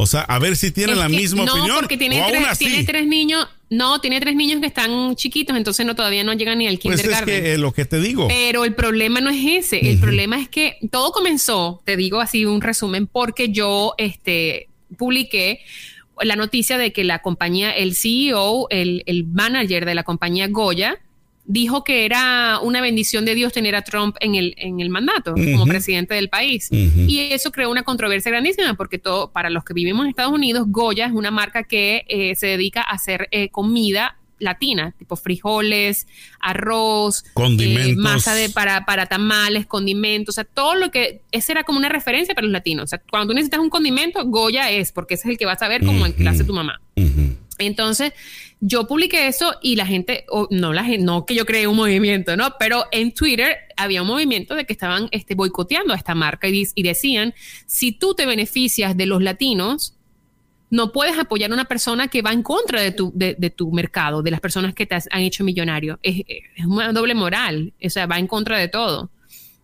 O 0.00 0.06
sea, 0.06 0.20
a 0.20 0.38
ver 0.38 0.56
si 0.56 0.70
tiene 0.70 0.94
la 0.94 1.08
misma 1.08 1.42
opinión. 1.42 1.66
No, 1.66 1.74
porque 1.74 1.96
tiene, 1.96 2.24
tres, 2.28 2.58
tiene 2.58 2.84
tres 2.84 3.04
niños. 3.04 3.48
No, 3.68 4.00
tiene 4.00 4.20
tres 4.20 4.36
niños 4.36 4.60
que 4.60 4.68
están 4.68 5.16
chiquitos, 5.16 5.56
entonces 5.56 5.84
no 5.84 5.96
todavía 5.96 6.22
no 6.22 6.32
llegan 6.34 6.58
ni 6.58 6.68
al 6.68 6.78
kindergarten. 6.78 7.24
Pues 7.24 7.36
es 7.36 7.42
que 7.42 7.58
lo 7.58 7.72
que 7.72 7.84
te 7.84 8.00
digo. 8.00 8.28
Pero 8.28 8.64
el 8.64 8.76
problema 8.76 9.20
no 9.20 9.28
es 9.28 9.44
ese. 9.44 9.90
El 9.90 9.98
problema 9.98 10.40
es 10.40 10.48
que 10.48 10.76
todo 10.92 11.10
comenzó, 11.10 11.82
te 11.84 11.96
digo 11.96 12.20
así 12.20 12.44
un 12.44 12.60
resumen, 12.60 13.08
porque 13.08 13.50
yo 13.50 13.94
este, 13.98 14.68
publiqué 14.96 15.62
la 16.22 16.36
noticia 16.36 16.78
de 16.78 16.92
que 16.92 17.02
la 17.02 17.18
compañía, 17.18 17.72
el 17.72 17.96
CEO, 17.96 18.68
el, 18.70 19.02
el 19.06 19.24
manager 19.24 19.84
de 19.84 19.96
la 19.96 20.04
compañía 20.04 20.46
Goya, 20.46 21.00
dijo 21.48 21.82
que 21.82 22.04
era 22.04 22.60
una 22.62 22.82
bendición 22.82 23.24
de 23.24 23.34
Dios 23.34 23.54
tener 23.54 23.74
a 23.74 23.82
Trump 23.82 24.16
en 24.20 24.34
el, 24.34 24.54
en 24.58 24.80
el 24.80 24.90
mandato 24.90 25.34
como 25.34 25.66
presidente 25.66 26.14
del 26.14 26.28
país. 26.28 26.68
Y 26.70 27.20
eso 27.32 27.50
creó 27.50 27.70
una 27.70 27.82
controversia 27.82 28.30
grandísima 28.30 28.74
porque 28.74 28.98
todo, 28.98 29.32
para 29.32 29.50
los 29.50 29.64
que 29.64 29.74
vivimos 29.74 30.04
en 30.04 30.10
Estados 30.10 30.32
Unidos, 30.32 30.66
Goya 30.68 31.06
es 31.06 31.12
una 31.12 31.30
marca 31.30 31.64
que 31.64 32.04
eh, 32.06 32.34
se 32.34 32.46
dedica 32.46 32.82
a 32.82 32.92
hacer 32.92 33.28
eh, 33.30 33.48
comida 33.48 34.16
latina, 34.38 34.94
tipo 34.98 35.16
frijoles, 35.16 36.06
arroz, 36.38 37.24
condimentos. 37.34 37.92
Eh, 37.92 37.96
masa 37.96 38.34
de 38.34 38.50
para, 38.50 38.84
para 38.84 39.06
tamales, 39.06 39.66
condimentos, 39.66 40.34
o 40.34 40.36
sea, 40.36 40.44
todo 40.44 40.74
lo 40.74 40.90
que, 40.90 41.22
esa 41.32 41.52
era 41.52 41.64
como 41.64 41.78
una 41.78 41.88
referencia 41.88 42.34
para 42.34 42.46
los 42.46 42.52
latinos. 42.52 42.84
O 42.84 42.86
sea, 42.86 43.02
cuando 43.10 43.28
tú 43.28 43.34
necesitas 43.34 43.58
un 43.58 43.70
condimento, 43.70 44.24
Goya 44.26 44.70
es, 44.70 44.92
porque 44.92 45.14
ese 45.14 45.28
es 45.28 45.32
el 45.32 45.38
que 45.38 45.46
vas 45.46 45.62
a 45.62 45.68
ver 45.68 45.84
como 45.84 46.06
el 46.06 46.14
que 46.14 46.28
hace 46.28 46.44
tu 46.44 46.52
mamá. 46.52 46.80
Entonces, 47.58 48.12
yo 48.60 48.86
publiqué 48.86 49.28
eso 49.28 49.54
y 49.62 49.76
la 49.76 49.86
gente, 49.86 50.24
no 50.50 50.72
la 50.72 50.84
gente, 50.84 51.04
no 51.04 51.26
que 51.26 51.34
yo 51.34 51.46
creé 51.46 51.66
un 51.66 51.76
movimiento, 51.76 52.36
¿no? 52.36 52.54
Pero 52.58 52.86
en 52.90 53.12
Twitter 53.12 53.56
había 53.76 54.02
un 54.02 54.08
movimiento 54.08 54.54
de 54.54 54.64
que 54.64 54.72
estaban 54.72 55.08
este, 55.12 55.34
boicoteando 55.34 55.92
a 55.92 55.96
esta 55.96 56.14
marca 56.14 56.48
y, 56.48 56.82
decían, 56.82 57.34
si 57.66 57.92
tú 57.92 58.14
te 58.14 58.26
beneficias 58.26 58.96
de 58.96 59.06
los 59.06 59.22
latinos, 59.22 59.94
no 60.70 60.92
puedes 60.92 61.18
apoyar 61.18 61.50
a 61.50 61.54
una 61.54 61.64
persona 61.64 62.08
que 62.08 62.20
va 62.20 62.32
en 62.32 62.42
contra 62.42 62.80
de 62.82 62.90
tu, 62.90 63.12
de, 63.14 63.34
tu 63.50 63.70
mercado, 63.72 64.22
de 64.22 64.30
las 64.30 64.40
personas 64.40 64.74
que 64.74 64.86
te 64.86 64.96
han 65.10 65.22
hecho 65.22 65.44
millonario. 65.44 65.98
Es, 66.02 66.22
es, 66.26 66.66
una 66.66 66.92
doble 66.92 67.14
moral, 67.14 67.72
o 67.82 67.90
sea, 67.90 68.06
va 68.06 68.18
en 68.18 68.26
contra 68.26 68.58
de 68.58 68.68
todo. 68.68 69.10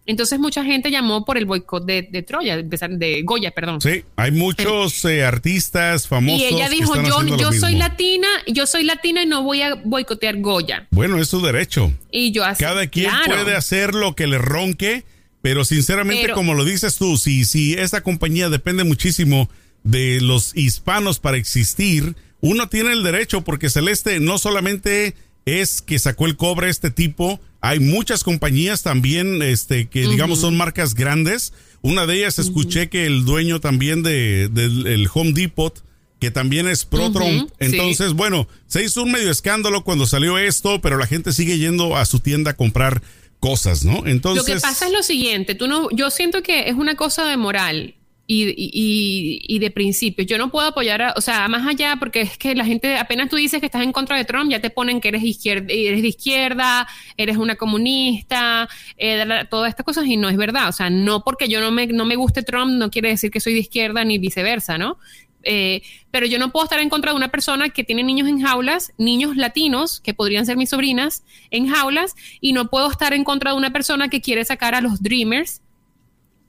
Entonces 0.07 0.39
mucha 0.39 0.65
gente 0.65 0.91
llamó 0.91 1.25
por 1.25 1.39
el 1.39 1.47
boicot 1.47 1.85
de, 1.87 2.03
de, 2.03 2.23
Troya, 2.23 2.59
de, 2.59 3.23
Goya, 3.25 3.53
perdón. 3.53 3.81
Sí, 3.81 4.05
hay 4.17 4.33
muchos 4.33 5.03
eh, 5.07 5.25
artistas 5.25 6.07
famosos. 6.09 6.41
Y 6.41 6.45
ella 6.45 6.69
dijo, 6.69 6.95
yo, 7.03 7.37
yo 7.37 7.53
soy 7.53 7.77
latina, 7.77 8.29
yo 8.47 8.67
soy 8.67 8.85
latina 8.85 9.23
y 9.23 9.27
no 9.27 9.43
voy 9.43 9.63
a 9.63 9.77
boicotear 9.77 10.41
Goya. 10.41 10.87
Bueno, 10.91 11.19
es 11.19 11.29
su 11.29 11.41
derecho. 11.41 11.91
Y 12.11 12.33
yo 12.33 12.45
así, 12.45 12.63
Cada 12.63 12.87
quien 12.87 13.11
puede 13.27 13.57
hacer 13.57 13.95
lo 13.95 14.15
que 14.15 14.27
le 14.27 14.37
ronque, 14.37 15.05
pero 15.41 15.65
sinceramente, 15.65 16.33
como 16.33 16.53
lo 16.53 16.65
dices 16.65 16.97
tú, 16.97 17.17
si, 17.17 17.47
si 17.47 17.73
esta 17.73 18.03
compañía 18.03 18.51
depende 18.51 18.85
muchísimo 18.85 19.49
de 19.85 20.21
los 20.21 20.55
hispanos 20.55 21.19
para 21.19 21.39
existir, 21.39 22.15
uno 22.41 22.69
tiene 22.69 22.93
el 22.93 23.03
derecho, 23.03 23.41
porque 23.41 23.71
Celeste 23.71 24.21
no 24.21 24.37
solamente 24.37 25.15
es 25.47 25.83
que 25.83 25.99
sacó 25.99 26.27
el 26.27 26.37
cobre 26.37 26.71
este 26.71 26.91
tipo, 26.91 27.41
hay 27.61 27.81
muchas 27.81 28.25
compañías 28.25 28.83
también, 28.83 29.43
este, 29.43 29.87
que 29.89 30.07
digamos 30.09 30.41
son 30.41 30.57
marcas 30.57 30.95
grandes. 30.95 31.53
Una 31.83 32.07
de 32.07 32.17
ellas 32.17 32.39
escuché 32.39 32.89
que 32.89 33.07
el 33.07 33.25
dueño 33.25 33.61
también 33.61 34.03
de, 34.03 34.49
del 34.49 35.09
Home 35.13 35.33
Depot, 35.33 35.83
que 36.19 36.31
también 36.31 36.67
es 36.67 36.85
pro 36.85 37.13
Trump. 37.13 37.51
Entonces, 37.59 38.15
bueno, 38.15 38.49
se 38.67 38.83
hizo 38.83 39.03
un 39.03 39.13
medio 39.13 39.31
escándalo 39.31 39.85
cuando 39.85 40.07
salió 40.07 40.39
esto, 40.39 40.81
pero 40.81 40.97
la 40.97 41.07
gente 41.07 41.33
sigue 41.33 41.59
yendo 41.59 41.97
a 41.97 42.07
su 42.07 42.21
tienda 42.21 42.53
a 42.53 42.57
comprar 42.57 43.03
cosas, 43.41 43.85
¿no? 43.85 44.07
Entonces. 44.07 44.47
Lo 44.49 44.55
que 44.55 44.61
pasa 44.61 44.87
es 44.87 44.93
lo 44.93 45.03
siguiente, 45.03 45.55
tú 45.55 45.67
no, 45.67 45.91
yo 45.91 46.11
siento 46.11 46.43
que 46.43 46.69
es 46.69 46.75
una 46.75 46.97
cosa 46.97 47.25
de 47.25 47.37
moral 47.37 47.95
y, 48.27 48.49
y, 48.57 49.43
y, 49.47 49.59
de 49.59 49.71
principios. 49.71 50.27
Yo 50.27 50.39
no 50.39 50.51
puedo 50.51 50.69
apoyar, 50.69 51.03
a, 51.03 51.15
o 51.17 51.21
sea, 51.21 51.47
más 51.49 51.67
allá, 51.67 51.97
porque 51.99 52.23
es 52.23 52.39
que 52.39 52.55
la 52.55 52.65
gente, 52.65 52.97
apenas 52.97 53.29
tú 53.29 53.37
dices 53.37 53.61
que 53.61 53.67
estás 53.67 53.83
en 53.83 53.93
contra 53.93 54.17
de 54.17 54.25
Trump, 54.25 54.51
ya 54.51 54.61
te 54.61 54.71
ponen 54.71 55.01
que 55.01 55.09
eres, 55.09 55.23
izquierda, 55.23 55.67
eres 55.69 56.01
de 56.01 56.09
izquierda, 56.09 56.89
eres 57.17 57.37
una 57.37 57.57
comunista, 57.57 58.69
eh, 58.97 59.45
todas 59.51 59.69
estas 59.69 59.85
cosas, 59.85 60.07
y 60.07 60.17
no 60.17 60.29
es 60.31 60.37
verdad. 60.37 60.69
O 60.69 60.73
sea, 60.73 60.89
no 60.89 61.23
porque 61.23 61.49
yo 61.49 61.61
no 61.61 61.71
me, 61.71 61.87
no 61.87 62.07
me 62.07 62.17
guste 62.17 62.43
Trump, 62.43 62.73
no 62.73 62.91
quiere 62.91 63.11
decir 63.11 63.31
que 63.31 63.41
soy 63.41 63.53
de 63.53 63.61
izquierda 63.61 64.05
ni 64.05 64.19
viceversa, 64.19 64.79
¿no? 64.79 64.99
Eh, 65.47 65.83
pero 66.11 66.25
yo 66.25 66.39
no 66.39 66.51
puedo 66.51 66.65
estar 66.65 66.81
en 66.81 66.89
contra 66.89 67.11
de 67.11 67.17
una 67.19 67.29
persona 67.29 67.69
que 67.69 67.85
tiene 67.85 68.03
niños 68.03 68.29
en 68.29 68.41
jaulas, 68.41 68.93
niños 68.97 69.37
latinos, 69.37 70.01
que 70.01 70.15
podrían 70.15 70.47
ser 70.47 70.57
mis 70.57 70.71
sobrinas, 70.71 71.25
en 71.51 71.69
jaulas, 71.69 72.15
y 72.41 72.55
no 72.55 72.71
puedo 72.71 72.91
estar 72.91 73.13
en 73.13 73.25
contra 73.25 73.51
de 73.51 73.59
una 73.59 73.71
persona 73.71 74.09
que 74.09 74.23
quiere 74.23 74.47
sacar 74.47 74.75
a 74.75 74.81
los 74.81 75.03
Dreamers 75.03 75.61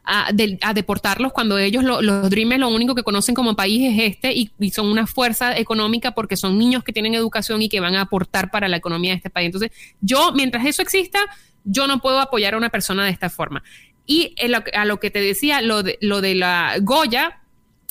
a, 0.06 0.32
deportarlos 0.74 1.34
cuando 1.34 1.58
ellos, 1.58 1.84
los 1.84 2.30
Dreamers, 2.30 2.60
lo 2.60 2.70
único 2.70 2.96
que 2.96 3.04
conocen 3.04 3.36
como 3.36 3.56
país 3.56 3.82
es 3.92 4.14
este 4.14 4.34
y, 4.34 4.52
son 4.72 4.88
una 4.88 5.08
fuerza 5.08 5.58
económica 5.58 6.12
porque 6.12 6.38
son 6.38 6.58
niños 6.58 6.84
que 6.84 6.94
tienen 6.94 7.14
educación 7.14 7.62
y 7.62 7.70
que 7.70 7.80
van 7.80 7.96
a 7.96 8.02
aportar 8.02 8.52
para 8.52 8.68
la 8.68 8.78
economía 8.78 9.12
de 9.12 9.18
este 9.18 9.30
país. 9.30 9.48
Entonces, 9.48 9.72
yo, 10.02 10.32
mientras 10.34 10.66
eso 10.66 10.82
exista, 10.82 11.20
yo 11.64 11.88
no 11.88 12.00
puedo 12.00 12.20
apoyar 12.20 12.54
a 12.54 12.58
una 12.58 12.70
persona 12.70 13.06
de 13.06 13.12
esta 13.12 13.30
forma. 13.30 13.64
Y 14.06 14.36
a 14.74 14.86
lo 14.86 15.00
que 15.00 15.10
te 15.10 15.20
decía, 15.20 15.62
lo 15.62 15.82
de, 15.82 15.98
lo 16.02 16.22
de 16.22 16.36
la 16.36 16.76
Goya, 16.82 17.42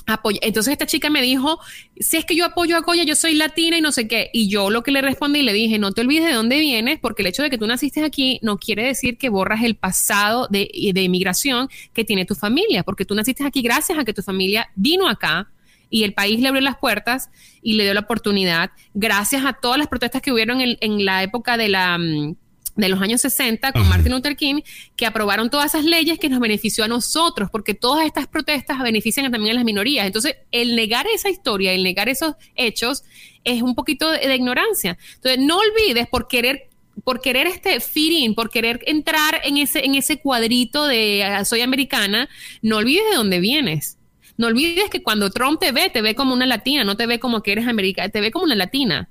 apoya. 0.06 0.38
Entonces 0.42 0.72
esta 0.72 0.86
chica 0.86 1.10
me 1.10 1.22
dijo, 1.22 1.58
si 1.98 2.16
es 2.16 2.24
que 2.24 2.36
yo 2.36 2.44
apoyo 2.44 2.76
a 2.76 2.80
Goya, 2.80 3.04
yo 3.04 3.16
soy 3.16 3.34
latina 3.34 3.78
y 3.78 3.80
no 3.80 3.92
sé 3.92 4.08
qué. 4.08 4.30
Y 4.32 4.48
yo 4.48 4.70
lo 4.70 4.82
que 4.82 4.90
le 4.90 5.02
respondí, 5.02 5.42
le 5.42 5.52
dije, 5.52 5.78
no 5.78 5.92
te 5.92 6.02
olvides 6.02 6.26
de 6.26 6.32
dónde 6.32 6.58
vienes, 6.58 6.98
porque 6.98 7.22
el 7.22 7.28
hecho 7.28 7.42
de 7.42 7.50
que 7.50 7.58
tú 7.58 7.66
naciste 7.66 8.04
aquí 8.04 8.38
no 8.42 8.58
quiere 8.58 8.86
decir 8.86 9.18
que 9.18 9.28
borras 9.28 9.62
el 9.62 9.76
pasado 9.76 10.48
de, 10.50 10.70
de 10.94 11.02
inmigración 11.02 11.68
que 11.92 12.04
tiene 12.04 12.24
tu 12.24 12.34
familia, 12.34 12.82
porque 12.82 13.04
tú 13.04 13.14
naciste 13.14 13.44
aquí 13.44 13.62
gracias 13.62 13.98
a 13.98 14.04
que 14.04 14.12
tu 14.12 14.22
familia 14.22 14.70
vino 14.74 15.08
acá 15.08 15.48
y 15.90 16.02
el 16.04 16.12
país 16.12 16.40
le 16.40 16.48
abrió 16.48 16.62
las 16.62 16.78
puertas 16.78 17.30
y 17.62 17.74
le 17.74 17.84
dio 17.84 17.94
la 17.94 18.00
oportunidad, 18.00 18.70
gracias 18.94 19.44
a 19.44 19.52
todas 19.52 19.78
las 19.78 19.86
protestas 19.86 20.22
que 20.22 20.32
hubieron 20.32 20.60
en, 20.60 20.76
en 20.80 21.04
la 21.04 21.22
época 21.22 21.56
de 21.56 21.68
la 21.68 21.98
mm, 21.98 22.36
de 22.76 22.88
los 22.88 23.00
años 23.00 23.20
60 23.20 23.72
con 23.72 23.88
Martin 23.88 24.12
Luther 24.12 24.36
King, 24.36 24.62
que 24.96 25.06
aprobaron 25.06 25.50
todas 25.50 25.74
esas 25.74 25.84
leyes 25.84 26.18
que 26.18 26.28
nos 26.28 26.40
benefició 26.40 26.84
a 26.84 26.88
nosotros, 26.88 27.50
porque 27.50 27.74
todas 27.74 28.06
estas 28.06 28.26
protestas 28.26 28.80
benefician 28.80 29.30
también 29.30 29.52
a 29.52 29.54
las 29.54 29.64
minorías. 29.64 30.06
Entonces, 30.06 30.36
el 30.50 30.76
negar 30.76 31.06
esa 31.06 31.30
historia, 31.30 31.72
el 31.72 31.82
negar 31.82 32.08
esos 32.08 32.34
hechos, 32.56 33.04
es 33.44 33.62
un 33.62 33.74
poquito 33.74 34.10
de, 34.10 34.34
ignorancia. 34.34 34.98
Entonces, 35.16 35.38
no 35.40 35.58
olvides 35.58 36.08
por 36.08 36.28
querer 36.28 36.68
por 37.02 37.20
querer 37.20 37.48
este 37.48 37.80
fit 37.80 38.34
por 38.36 38.50
querer 38.50 38.80
entrar 38.86 39.40
en 39.42 39.56
ese, 39.56 39.84
en 39.84 39.96
ese 39.96 40.20
cuadrito 40.20 40.86
de 40.86 41.24
ah, 41.24 41.44
soy 41.44 41.60
americana, 41.60 42.28
no 42.62 42.76
olvides 42.76 43.02
de 43.10 43.16
dónde 43.16 43.40
vienes. 43.40 43.98
No 44.36 44.46
olvides 44.46 44.90
que 44.90 45.02
cuando 45.02 45.30
Trump 45.30 45.60
te 45.60 45.72
ve, 45.72 45.90
te 45.90 46.02
ve 46.02 46.14
como 46.14 46.34
una 46.34 46.46
latina, 46.46 46.84
no 46.84 46.96
te 46.96 47.06
ve 47.06 47.18
como 47.18 47.42
que 47.42 47.52
eres 47.52 47.66
americana, 47.66 48.08
te 48.08 48.20
ve 48.20 48.30
como 48.30 48.44
una 48.44 48.54
latina. 48.54 49.08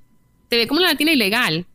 Te 0.47 0.57
ve 0.57 0.67
como 0.67 0.79
una 0.79 0.91
latina 0.91 1.11
ilegal 1.11 1.67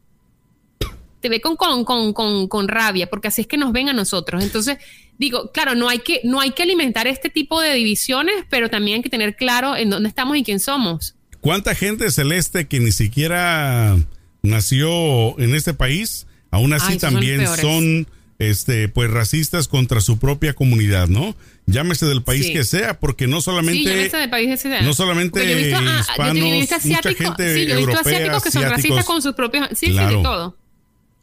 te 1.21 1.29
ve 1.29 1.41
con, 1.41 1.57
con, 1.57 1.85
con, 1.85 2.49
con, 2.49 2.69
rabia, 2.69 3.09
porque 3.09 3.29
así 3.29 3.43
es 3.43 3.47
que 3.47 3.57
nos 3.57 3.73
ven 3.73 3.89
a 3.89 3.93
nosotros. 3.93 4.43
Entonces, 4.43 4.79
digo, 5.19 5.51
claro, 5.53 5.75
no 5.75 5.89
hay, 5.89 5.99
que, 6.01 6.21
no 6.25 6.41
hay 6.41 6.53
que 6.53 6.63
alimentar 6.63 7.07
este 7.07 7.29
tipo 7.31 7.61
de 7.61 7.75
divisiones, 7.75 8.35
pero 8.51 8.71
también 8.71 8.97
hay 8.97 9.03
que 9.03 9.11
tener 9.11 9.37
claro 9.37 9.77
en 9.77 9.91
dónde 9.91 10.09
estamos 10.09 10.37
y 10.37 10.45
quién 10.45 10.61
somos. 10.61 11.15
¿Cuánta 11.41 11.75
gente 11.75 12.11
celeste 12.11 12.67
que 12.67 12.81
ni 12.81 12.93
siquiera 12.93 13.97
nació 14.43 15.39
en 15.39 15.55
este 15.55 15.75
país, 15.75 16.27
aún 16.51 16.73
así 16.73 16.99
también 16.99 17.47
son, 17.47 18.07
este, 18.39 18.89
pues 18.89 19.11
racistas 19.11 19.69
contra 19.69 20.01
su 20.01 20.19
propia 20.19 20.55
comunidad, 20.55 21.09
¿no? 21.09 21.37
Llámese 21.67 22.07
del 22.07 22.23
país 22.23 22.51
que 22.51 22.65
sea, 22.65 22.99
porque 22.99 23.27
no 23.27 23.41
solamente. 23.41 23.89
del 23.89 24.31
país 24.31 24.49
que 24.49 24.57
sea. 24.57 24.83
No 24.83 24.95
solamente 24.95 25.71
hispanos, 26.01 26.45
mucha 26.45 26.81
gente 26.81 27.55
sí, 27.55 27.67
yo 27.67 27.75
he 27.75 27.79
visto 27.79 28.01
asiáticos 28.01 28.43
que 28.43 28.51
son 28.51 28.63
racistas 28.65 29.05
con 29.05 29.23
sus 29.23 29.35
propios. 29.35 29.69
Sí, 29.71 29.87
sí, 29.87 29.93
de 29.93 30.23
todo. 30.23 30.57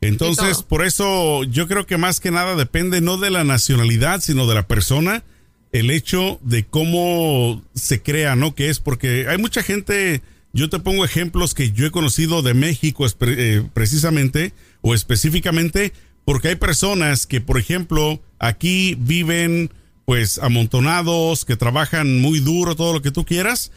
Entonces, 0.08 0.64
por 0.64 0.86
eso 0.86 1.44
yo 1.44 1.68
creo 1.68 1.86
que 1.86 1.98
más 1.98 2.20
que 2.20 2.32
nada 2.32 2.56
depende 2.56 3.02
no 3.02 3.18
de 3.18 3.30
la 3.30 3.44
nacionalidad, 3.44 4.22
sino 4.22 4.48
de 4.48 4.56
la 4.56 4.68
persona, 4.68 5.24
el 5.72 5.92
hecho 5.92 6.40
de 6.42 6.64
cómo 6.64 7.62
se 7.74 8.02
crea, 8.02 8.36
¿no? 8.36 8.56
Que 8.56 8.70
es 8.70 8.80
porque 8.80 9.28
hay 9.28 9.38
mucha 9.38 9.64
gente, 9.64 10.22
yo 10.54 10.70
te 10.70 10.80
pongo 10.80 11.04
ejemplos 11.04 11.54
que 11.54 11.72
yo 11.72 11.86
he 11.86 11.92
conocido 11.92 12.42
de 12.42 12.54
México 12.54 13.06
eh, 13.22 13.64
precisamente 13.74 14.54
o 14.82 14.94
específicamente, 14.94 15.94
porque 16.24 16.50
hay 16.50 16.56
personas 16.56 17.28
que, 17.28 17.42
por 17.42 17.60
ejemplo, 17.60 18.22
aquí 18.40 18.96
viven 19.00 19.70
pues 20.06 20.38
amontonados, 20.38 21.46
que 21.46 21.56
trabajan 21.56 22.22
muy 22.22 22.40
duro, 22.40 22.76
todo 22.76 22.94
lo 22.94 23.02
que 23.02 23.12
tú 23.12 23.26
quieras, 23.26 23.72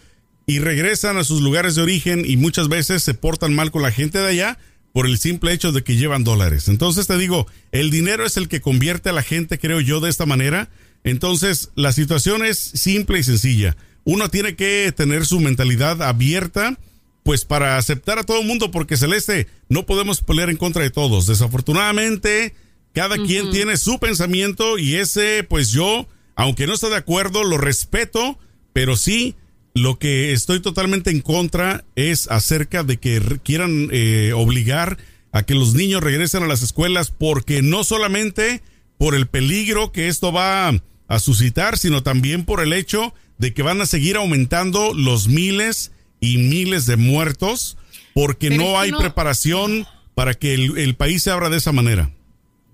y 0.46 0.60
regresan 0.60 1.16
a 1.16 1.24
sus 1.24 1.40
lugares 1.40 1.74
de 1.74 1.82
origen 1.82 2.24
y 2.26 2.36
muchas 2.36 2.68
veces 2.68 3.02
se 3.02 3.14
portan 3.14 3.54
mal 3.54 3.70
con 3.70 3.82
la 3.82 3.92
gente 3.92 4.18
de 4.18 4.28
allá 4.28 4.58
por 4.98 5.06
el 5.06 5.20
simple 5.20 5.52
hecho 5.52 5.70
de 5.70 5.84
que 5.84 5.94
llevan 5.94 6.24
dólares. 6.24 6.66
Entonces 6.66 7.06
te 7.06 7.16
digo, 7.16 7.46
el 7.70 7.92
dinero 7.92 8.26
es 8.26 8.36
el 8.36 8.48
que 8.48 8.60
convierte 8.60 9.10
a 9.10 9.12
la 9.12 9.22
gente, 9.22 9.56
creo 9.56 9.80
yo, 9.80 10.00
de 10.00 10.10
esta 10.10 10.26
manera. 10.26 10.70
Entonces 11.04 11.70
la 11.76 11.92
situación 11.92 12.44
es 12.44 12.58
simple 12.58 13.20
y 13.20 13.22
sencilla. 13.22 13.76
Uno 14.02 14.28
tiene 14.28 14.56
que 14.56 14.92
tener 14.96 15.24
su 15.24 15.38
mentalidad 15.38 16.02
abierta, 16.02 16.80
pues 17.22 17.44
para 17.44 17.76
aceptar 17.76 18.18
a 18.18 18.24
todo 18.24 18.40
el 18.40 18.48
mundo, 18.48 18.72
porque 18.72 18.96
Celeste, 18.96 19.46
no 19.68 19.86
podemos 19.86 20.20
pelear 20.20 20.50
en 20.50 20.56
contra 20.56 20.82
de 20.82 20.90
todos. 20.90 21.28
Desafortunadamente, 21.28 22.56
cada 22.92 23.18
quien 23.18 23.52
tiene 23.52 23.76
su 23.76 24.00
pensamiento 24.00 24.78
y 24.78 24.96
ese, 24.96 25.44
pues 25.44 25.70
yo, 25.70 26.08
aunque 26.34 26.66
no 26.66 26.74
esté 26.74 26.88
de 26.88 26.96
acuerdo, 26.96 27.44
lo 27.44 27.56
respeto, 27.56 28.36
pero 28.72 28.96
sí 28.96 29.36
lo 29.78 29.98
que 29.98 30.32
estoy 30.32 30.60
totalmente 30.60 31.10
en 31.10 31.20
contra 31.20 31.84
es 31.96 32.30
acerca 32.30 32.82
de 32.82 32.98
que 32.98 33.20
quieran 33.42 33.88
eh, 33.92 34.32
obligar 34.34 34.98
a 35.32 35.42
que 35.44 35.54
los 35.54 35.74
niños 35.74 36.02
regresen 36.02 36.42
a 36.42 36.46
las 36.46 36.62
escuelas 36.62 37.10
porque 37.10 37.62
no 37.62 37.84
solamente 37.84 38.62
por 38.98 39.14
el 39.14 39.26
peligro 39.26 39.92
que 39.92 40.08
esto 40.08 40.32
va 40.32 40.72
a 41.08 41.18
suscitar, 41.20 41.78
sino 41.78 42.02
también 42.02 42.44
por 42.44 42.60
el 42.60 42.72
hecho 42.72 43.14
de 43.38 43.54
que 43.54 43.62
van 43.62 43.80
a 43.80 43.86
seguir 43.86 44.16
aumentando 44.16 44.92
los 44.94 45.28
miles 45.28 45.92
y 46.20 46.38
miles 46.38 46.86
de 46.86 46.96
muertos 46.96 47.76
porque 48.14 48.50
no 48.50 48.78
hay 48.78 48.90
preparación 48.92 49.86
para 50.14 50.34
que 50.34 50.54
el 50.54 50.96
país 50.96 51.22
se 51.22 51.30
abra 51.30 51.48
de 51.48 51.58
esa 51.58 51.72
manera 51.72 52.10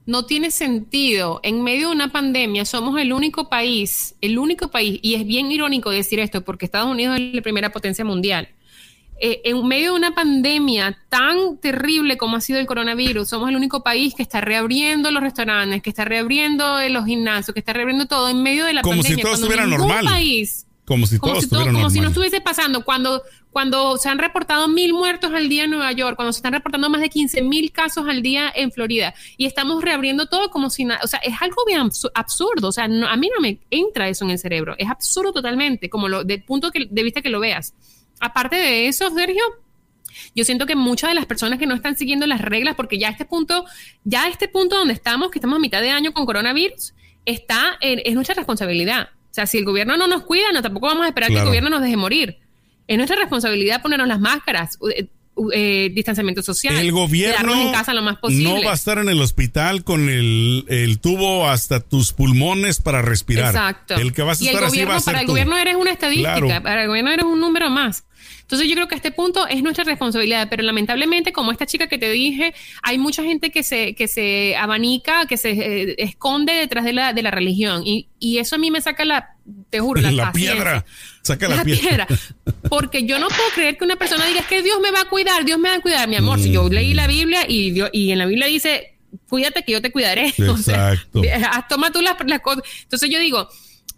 no 0.06 0.26
tiene 0.26 0.50
sentido. 0.50 1.40
En 1.42 1.62
medio 1.62 1.88
de 1.88 1.94
una 1.94 2.12
pandemia 2.12 2.64
somos 2.64 3.00
el 3.00 3.12
único 3.12 3.48
país, 3.48 4.14
el 4.20 4.38
único 4.38 4.68
país, 4.68 4.98
y 5.02 5.14
es 5.14 5.26
bien 5.26 5.50
irónico 5.50 5.90
decir 5.90 6.20
esto 6.20 6.42
porque 6.42 6.66
Estados 6.66 6.90
Unidos 6.90 7.18
es 7.18 7.34
la 7.34 7.42
primera 7.42 7.70
potencia 7.70 8.04
mundial. 8.04 8.48
Eh, 9.20 9.42
en 9.44 9.66
medio 9.66 9.92
de 9.92 9.98
una 9.98 10.14
pandemia 10.14 10.98
tan 11.08 11.58
terrible 11.58 12.16
como 12.16 12.36
ha 12.36 12.40
sido 12.40 12.58
el 12.58 12.66
coronavirus, 12.66 13.28
somos 13.28 13.48
el 13.48 13.56
único 13.56 13.82
país 13.82 14.12
que 14.14 14.22
está 14.24 14.40
reabriendo 14.40 15.10
los 15.12 15.22
restaurantes, 15.22 15.82
que 15.82 15.90
está 15.90 16.04
reabriendo 16.04 16.80
los 16.88 17.06
gimnasios, 17.06 17.54
que 17.54 17.60
está 17.60 17.72
reabriendo 17.72 18.06
todo 18.06 18.28
en 18.28 18.42
medio 18.42 18.64
de 18.64 18.74
la 18.74 18.82
como 18.82 18.96
pandemia. 18.96 19.16
Si 19.16 19.22
todo 19.22 19.34
estuviera 19.34 19.66
normal. 19.66 20.04
País, 20.04 20.66
como 20.85 21.07
si 21.07 21.18
todo 21.18 21.37
estuviera 21.37 21.73
normal. 21.73 21.83
Como 21.83 21.90
si 21.90 22.01
no 22.01 22.09
estuviese 22.09 22.40
pasando. 22.40 22.85
Cuando 22.85 23.23
cuando 23.55 23.97
se 23.99 24.09
han 24.09 24.18
reportado 24.18 24.66
mil 24.66 24.92
muertos 24.92 25.33
al 25.33 25.49
día 25.49 25.64
en 25.64 25.70
Nueva 25.70 25.92
York, 25.92 26.16
cuando 26.16 26.33
se 26.33 26.38
están 26.38 26.53
reportando 26.53 26.90
más 26.90 27.01
de 27.01 27.09
15 27.09 27.40
mil 27.42 27.70
casos 27.70 28.07
al 28.09 28.20
día 28.20 28.53
en 28.53 28.73
Florida 28.73 29.14
y 29.37 29.47
estamos 29.47 29.83
reabriendo 29.83 30.27
todo 30.27 30.51
como 30.51 30.70
si 30.70 30.85
nada, 30.85 31.01
o 31.05 31.07
sea, 31.07 31.20
es 31.20 31.40
algo 31.40 31.64
bien 31.64 31.81
absurdo, 32.14 32.68
o 32.68 32.73
sea, 32.73 32.85
a 32.85 33.16
mí 33.16 33.31
no 33.33 33.40
me 33.40 33.61
entra 33.70 34.09
eso 34.09 34.25
en 34.25 34.33
el 34.33 34.40
cerebro, 34.40 34.75
es 34.77 34.90
absurdo 34.90 35.33
totalmente, 35.33 35.88
como 35.88 36.09
lo, 36.09 36.25
de 36.25 36.38
punto 36.40 36.73
que, 36.73 36.88
de 36.90 37.03
vista 37.05 37.23
que 37.23 37.31
lo 37.31 37.38
veas. 37.38 37.75
Aparte 38.18 38.57
de 38.57 38.88
eso, 38.88 39.09
Sergio, 39.11 39.44
yo 40.35 40.44
siento 40.44 40.66
que 40.66 40.75
muchas 40.75 41.11
de 41.11 41.14
las 41.14 41.27
personas 41.27 41.61
que 41.61 41.66
no 41.66 41.77
están 41.77 41.97
siguiendo 41.97 42.27
las 42.27 42.40
reglas, 42.40 42.75
porque 42.75 42.99
ya 42.99 43.07
a 43.07 43.12
este 43.12 43.25
punto, 43.25 43.66
ya 44.03 44.25
a 44.25 44.29
este 44.29 44.49
punto 44.49 44.77
donde 44.77 44.94
estamos, 44.94 45.31
que 45.31 45.38
estamos 45.38 45.59
a 45.59 45.61
mitad 45.61 45.81
de 45.81 45.90
año 45.90 46.12
con 46.12 46.27
coronavirus, 46.27 46.92
está, 47.25 47.79
es 47.81 48.14
nuestra 48.14 48.35
responsabilidad. 48.35 49.11
O 49.35 49.38
sea, 49.40 49.47
si 49.47 49.59
el 49.59 49.64
gobierno 49.64 49.97
no 49.97 50.07
nos 50.07 50.23
cuida, 50.23 50.53
no 50.53 50.62
tampoco 50.62 50.87
vamos 50.87 51.05
a 51.05 51.09
esperar 51.09 51.29
que 51.29 51.38
el 51.38 51.44
gobierno 51.44 51.70
nos 51.70 51.83
deje 51.83 51.97
morir 51.97 52.38
es 52.87 52.97
nuestra 52.97 53.16
responsabilidad 53.16 53.83
ponernos 53.83 54.09
las 54.09 54.20
máscaras, 54.20 54.79
eh, 54.94 55.07
eh, 55.53 55.90
distanciamiento 55.92 56.42
social. 56.42 56.77
El 56.77 56.92
gobierno 56.92 57.55
en 57.61 57.73
casa 57.73 57.94
lo 57.94 58.03
más 58.03 58.18
posible. 58.18 58.61
no 58.61 58.62
va 58.62 58.73
a 58.73 58.75
estar 58.75 58.99
en 58.99 59.09
el 59.09 59.20
hospital 59.20 59.85
con 59.85 60.09
el, 60.09 60.99
tubo 61.01 61.49
hasta 61.49 61.81
tus 61.81 62.12
pulmones 62.12 62.81
para 62.81 63.03
respirar. 63.03 63.55
Exacto. 63.55 63.94
El 63.94 64.12
que 64.12 64.23
vas 64.23 64.40
a 64.40 64.44
estar 64.44 64.64
así 64.64 64.85
va 64.85 64.97
a 64.97 65.01
ser 65.01 65.12
Para 65.12 65.20
el 65.23 65.27
gobierno 65.27 65.57
eres 65.57 65.77
una 65.77 65.90
estadística, 65.90 66.62
para 66.62 66.83
el 66.83 66.88
gobierno 66.88 67.11
eres 67.11 67.25
un 67.25 67.40
número 67.40 67.70
más. 67.70 68.05
Entonces 68.44 68.68
yo 68.68 68.74
creo 68.74 68.88
que 68.88 68.94
a 68.94 68.98
este 68.98 69.11
punto 69.11 69.46
es 69.46 69.62
nuestra 69.62 69.85
responsabilidad, 69.85 70.48
pero 70.50 70.62
lamentablemente, 70.62 71.33
como 71.33 71.50
esta 71.50 71.64
chica 71.64 71.87
que 71.87 71.96
te 71.96 72.11
dije, 72.11 72.54
hay 72.83 72.98
mucha 72.98 73.22
gente 73.22 73.50
que 73.50 73.62
se, 73.62 73.94
que 73.94 74.07
se 74.07 74.54
abanica, 74.57 75.26
que 75.26 75.38
se 75.38 75.52
eh, 75.52 75.94
esconde 75.98 76.52
detrás 76.52 76.85
de 76.85 76.92
la, 76.92 77.14
de 77.14 77.22
la 77.22 77.30
religión. 77.30 77.83
Y, 77.87 78.09
y, 78.18 78.38
eso 78.38 78.57
a 78.57 78.59
mí 78.59 78.70
me 78.70 78.83
saca 78.83 79.07
la, 79.07 79.37
te 79.70 79.80
juro, 79.80 80.00
la, 80.02 80.12
la 80.12 80.33
piedra. 80.33 80.85
Saca 81.22 81.48
la, 81.48 81.64
piedra. 81.64 82.07
Porque 82.68 83.07
yo 83.07 83.18
no 83.18 83.28
puedo 83.28 83.48
creer 83.54 83.78
que 83.78 83.85
una 83.85 83.96
persona 83.96 84.26
diga, 84.26 84.40
es 84.40 84.46
que 84.46 84.62
Dios 84.62 84.78
me 84.83 84.90
va 84.90 85.00
a 85.00 85.09
cuidar, 85.09 85.46
Dios 85.46 85.59
me 85.59 85.70
va 85.70 85.76
a 85.76 85.80
cuidar, 85.80 86.07
mi 86.07 86.16
amor. 86.16 86.38
Si 86.38 86.52
yo 86.52 86.68
leí 86.68 86.92
la 86.92 87.07
Biblia 87.07 87.46
y, 87.48 87.70
Dios, 87.70 87.88
y 87.94 88.11
en 88.11 88.18
la 88.18 88.26
Biblia 88.26 88.46
dice, 88.46 88.98
cuídate 89.28 89.62
que 89.62 89.72
yo 89.72 89.80
te 89.80 89.90
cuidaré. 89.90 90.26
Exacto. 90.37 91.22
toma 91.70 91.90
tú 91.90 92.02
las, 92.02 92.16
las 92.26 92.40
cosas. 92.40 92.62
Entonces 92.83 93.09
yo 93.09 93.18
digo, 93.18 93.48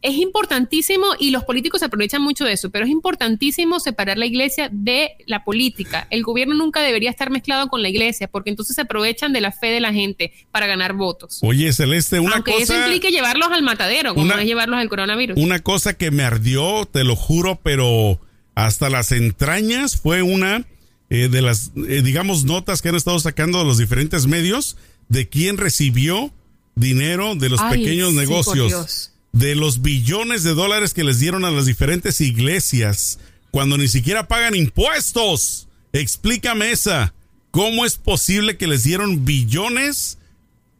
es 0.07 0.19
importantísimo 0.19 1.05
y 1.19 1.31
los 1.31 1.43
políticos 1.43 1.81
se 1.81 1.87
aprovechan 1.87 2.23
mucho 2.23 2.45
de 2.45 2.53
eso, 2.53 2.71
pero 2.71 2.85
es 2.85 2.91
importantísimo 2.93 3.81
separar 3.81 4.19
la 4.19 4.27
iglesia 4.27 4.69
de 4.71 5.11
la 5.27 5.43
política. 5.43 6.07
El 6.11 6.23
gobierno 6.23 6.55
nunca 6.55 6.81
debería 6.81 7.11
estar 7.11 7.31
mezclado 7.31 7.67
con 7.67 7.83
la 7.83 7.89
iglesia 7.89 8.29
porque 8.29 8.51
entonces 8.51 8.77
se 8.77 8.83
aprovechan 8.83 9.33
de 9.33 9.41
la 9.41 9.51
fe 9.51 9.67
de 9.67 9.81
la 9.81 9.93
gente 9.93 10.33
para 10.53 10.69
ganar 10.69 10.93
votos. 10.93 11.41
Oye, 11.43 11.73
Celeste, 11.73 12.21
una 12.21 12.37
Aunque 12.37 12.53
cosa... 12.53 12.63
eso 12.63 12.79
implique 12.79 13.11
llevarlos 13.11 13.49
al 13.51 13.65
matadero, 13.65 14.15
como 14.15 14.33
es 14.33 14.47
llevarlos 14.47 14.79
al 14.79 14.89
coronavirus. 14.89 15.37
Una 15.39 15.59
cosa 15.59 15.95
que 15.95 16.13
me 16.13 16.23
ardió, 16.23 16.87
te 16.87 17.03
lo 17.03 17.17
juro, 17.17 17.59
pero 17.61 18.21
hasta 18.55 18.89
las 18.91 19.11
entrañas 19.11 19.97
fue 19.97 20.23
una 20.23 20.67
eh, 21.11 21.29
de 21.29 21.43
las, 21.43 21.73
eh, 21.89 22.03
digamos, 22.05 22.45
notas 22.45 22.81
que 22.81 22.91
han 22.91 22.95
estado 22.95 23.19
sacando 23.19 23.59
de 23.59 23.65
los 23.65 23.79
diferentes 23.79 24.29
medios 24.29 24.77
de 25.09 25.29
quién 25.29 25.57
recibió 25.57 26.33
dinero 26.77 27.35
de 27.35 27.49
los 27.49 27.61
pequeños 27.63 28.13
negocios 28.13 29.13
de 29.39 29.55
los 29.55 29.83
billones 29.83 30.43
de 30.45 30.55
dólares 30.55 30.95
que 30.95 31.05
les 31.05 31.21
dieron 31.21 31.45
a 31.45 31.51
las 31.51 31.67
diferentes 31.67 32.21
iglesias 32.21 33.19
cuando 33.51 33.77
ni 33.77 33.89
siquiera 33.89 34.29
pagan 34.29 34.55
impuestos. 34.55 35.69
Explícame 35.93 36.71
esa. 36.73 37.13
¿Cómo 37.51 37.85
es 37.87 37.97
posible 37.97 38.57
que 38.57 38.67
les 38.67 38.85
dieron 38.85 39.25
billones 39.25 40.19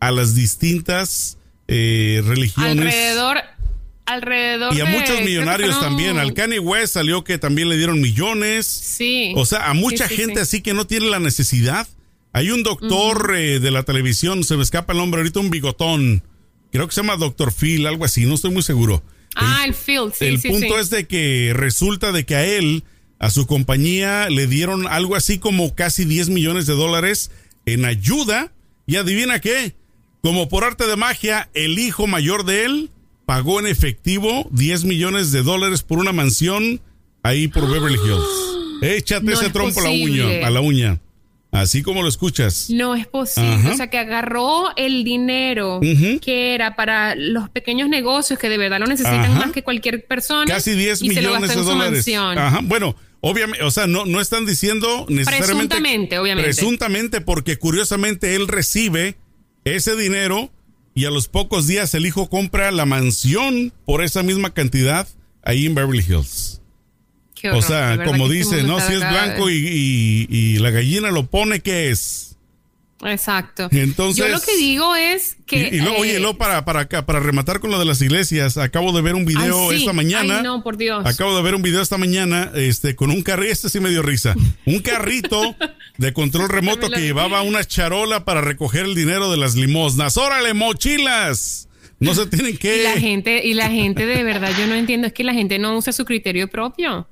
a 0.01 0.11
las 0.11 0.35
distintas 0.35 1.39
eh, 1.69 2.23
religiones? 2.25 2.79
Alrededor, 2.95 3.39
alrededor 4.07 4.75
Y 4.75 4.81
a 4.81 4.85
de- 4.85 4.91
muchos 4.91 5.21
millonarios 5.23 5.79
también. 5.81 6.19
Al 6.19 6.33
Kanye 6.35 6.59
West 6.59 6.95
salió 6.95 7.25
que 7.25 7.39
también 7.39 7.69
le 7.69 7.77
dieron 7.77 8.01
millones. 8.01 8.67
Sí. 8.67 9.33
O 9.37 9.45
sea, 9.47 9.69
a 9.71 9.75
mucha 9.75 10.09
Sí, 10.09 10.15
sí, 10.17 10.21
gente 10.23 10.35
sí. 10.37 10.41
así 10.41 10.61
que 10.63 10.75
no 10.75 10.87
tiene 10.87 11.07
la 11.11 11.19
necesidad. 11.19 11.87
Hay 12.33 12.51
un 12.51 12.63
doctor 12.63 13.35
eh, 13.37 13.61
de 13.61 13.71
la 13.71 13.83
televisión, 13.83 14.45
se 14.45 14.57
me 14.57 14.63
escapa 14.63 14.93
el 14.93 14.99
nombre 14.99 15.21
ahorita, 15.21 15.41
un 15.41 15.51
bigotón. 15.51 16.23
Creo 16.77 16.89
que 16.89 16.95
se 16.95 17.01
llama 17.01 17.17
Doctor 17.17 17.53
Phil, 17.53 17.87
algo 17.87 18.05
así, 18.05 18.27
no 18.27 18.35
estoy 18.35 18.51
muy 18.51 18.63
seguro. 18.63 19.03
Ah, 19.35 19.65
el 19.67 19.73
Field, 19.73 20.13
sí, 20.15 20.27
el 20.27 20.41
sí, 20.41 20.49
punto 20.49 20.75
sí. 20.75 20.81
es 20.81 20.91
de 20.91 21.07
que 21.07 21.53
resulta 21.55 22.13
de 22.13 22.27
que 22.27 22.35
a 22.35 22.45
él, 22.45 22.85
a 23.19 23.31
su 23.31 23.47
compañía, 23.47 24.29
le 24.29 24.47
dieron 24.47 24.87
algo 24.87 25.17
así 25.17 25.39
como 25.39 25.75
casi 25.75 26.05
10 26.05 26.29
millones 26.29 26.67
de 26.67 26.75
dólares 26.75 27.31
en 27.65 27.87
ayuda. 27.87 28.53
Y 28.87 28.97
adivina 28.97 29.41
qué, 29.41 29.75
como 30.23 30.49
por 30.49 30.65
arte 30.65 30.87
de 30.87 30.97
magia, 30.97 31.49
el 31.55 31.79
hijo 31.79 32.07
mayor 32.07 32.45
de 32.45 32.67
él 32.67 32.91
pagó 33.25 33.59
en 33.59 33.67
efectivo 33.67 34.47
10 34.53 34.85
millones 34.85 35.33
de 35.33 35.43
dólares 35.43 35.83
por 35.83 35.99
una 35.99 36.13
mansión 36.13 36.83
ahí 37.23 37.49
por 37.49 37.71
Beverly 37.71 37.97
Hills. 37.97 38.83
Échate 38.83 39.25
No 39.25 39.33
ese 39.33 39.47
es 39.47 39.53
trompo 39.53 39.81
a 39.81 39.85
la 39.85 39.91
uña, 39.91 40.47
a 40.47 40.51
la 40.51 40.61
uña. 40.61 41.01
Así 41.61 41.83
como 41.83 42.03
lo 42.03 42.09
escuchas. 42.09 42.69
No 42.71 42.95
es 42.95 43.07
posible. 43.07 43.55
Ajá. 43.55 43.73
O 43.73 43.77
sea, 43.77 43.91
que 43.91 43.99
agarró 43.99 44.77
el 44.77 45.05
dinero 45.05 45.81
que 46.21 46.55
era 46.55 46.77
para 46.77 47.15
los 47.15 47.49
pequeños 47.49 47.89
negocios 47.89 48.39
que 48.39 48.49
de 48.49 48.59
verdad 48.59 48.81
lo 48.81 48.87
necesitan 48.87 49.25
Ajá. 49.25 49.47
más 49.47 49.53
que 49.53 49.63
cualquier 49.63 50.05
persona. 50.07 50.47
Casi 50.47 50.73
10 50.73 51.03
y 51.03 51.11
se 51.11 51.23
lo 51.23 51.31
millones 51.31 51.55
de 51.55 51.63
dólares. 51.63 52.07
Ajá. 52.17 52.61
Bueno, 52.63 52.97
obviamente, 53.21 53.65
o 53.65 53.71
sea, 53.71 53.87
no, 53.87 54.05
no 54.05 54.21
están 54.21 54.47
diciendo 54.47 55.07
necesariamente. 55.09 55.47
Presuntamente, 55.47 56.19
obviamente. 56.19 56.55
Presuntamente, 56.55 57.21
porque 57.21 57.59
curiosamente 57.59 58.35
él 58.35 58.49
recibe 58.49 59.17
ese 59.65 59.97
dinero 59.97 60.51
y 60.95 61.05
a 61.05 61.11
los 61.11 61.29
pocos 61.29 61.67
días 61.67 61.95
el 61.95 62.07
hijo 62.07 62.29
compra 62.29 62.71
la 62.71 62.87
mansión 62.87 63.73
por 63.85 64.03
esa 64.03 64.23
misma 64.23 64.55
cantidad 64.55 65.07
ahí 65.43 65.67
en 65.67 65.75
Beverly 65.75 66.05
Hills. 66.07 66.63
O 67.53 67.63
sea, 67.63 67.99
como 68.05 68.29
dice, 68.29 68.63
¿no? 68.63 68.81
Si 68.81 68.93
es 68.95 68.99
blanco 69.01 69.51
y, 69.51 69.55
y- 69.57 70.27
y 70.31 70.59
la 70.59 70.71
gallina 70.71 71.11
lo 71.11 71.27
pone, 71.27 71.61
¿qué 71.61 71.91
es? 71.91 72.37
Exacto. 73.05 73.69
Entonces- 73.73 74.25
Yo 74.25 74.29
lo 74.33 74.41
que 74.41 74.57
digo 74.57 74.97
es 74.97 75.37
que. 75.47 75.69
y, 75.71 75.77
y 75.77 75.81
luego, 75.81 75.97
eh, 75.97 76.01
oye, 76.01 76.19
luego 76.19 76.39
para, 76.39 76.65
para, 76.65 76.81
acá, 76.81 77.05
para 77.05 77.21
rematar 77.21 77.61
con 77.61 77.71
lo 77.71 77.79
de 77.79 77.85
las 77.85 78.01
iglesias, 78.01 78.57
acabo 78.57 78.91
de 78.93 79.03
ver 79.03 79.15
un 79.15 79.27
video 79.27 79.69
ay, 79.71 79.77
sí. 79.77 79.83
esta 79.83 79.93
mañana. 79.93 80.39
Ay, 80.39 80.43
no, 80.43 80.63
por 80.63 80.79
Dios. 80.79 81.05
Acabo 81.05 81.37
de 81.37 81.43
ver 81.43 81.55
un 81.55 81.61
video 81.63 81.83
esta 81.83 81.99
mañana 81.99 82.51
este, 82.55 82.97
con 82.97 83.11
un 83.11 83.23
carrito, 83.23 83.53
este 83.53 83.69
sí 83.69 83.81
me 83.81 83.91
dio 83.91 84.01
risa, 84.01 84.35
un 84.65 84.79
carrito 84.81 85.55
de 85.99 86.13
control 86.15 86.49
remoto 86.49 86.89
que 86.89 87.01
llevaba 87.03 87.43
una 87.43 87.65
charola 87.65 88.25
para 88.25 88.41
recoger 88.41 88.87
el 88.87 88.95
dinero 88.95 89.31
de 89.31 89.37
las 89.37 89.57
limosnas. 89.57 90.17
¡Órale, 90.17 90.55
mochilas! 90.55 91.69
No 92.01 92.15
se 92.15 92.27
tienen 92.27 92.55
Y 92.55 92.57
que... 92.59 92.83
la 92.83 92.93
gente, 92.99 93.47
y 93.47 93.55
la 93.55 93.69
gente 93.71 94.05
de 94.07 94.23
verdad, 94.23 94.53
yo 94.59 94.67
no 94.67 94.75
entiendo, 94.75 95.07
es 95.07 95.13
que 95.13 95.25
la 95.25 95.33
gente 95.35 95.59
no 95.59 95.77
usa 95.77 95.93
su 95.93 96.05
criterio 96.07 96.49
propio. 96.49 97.07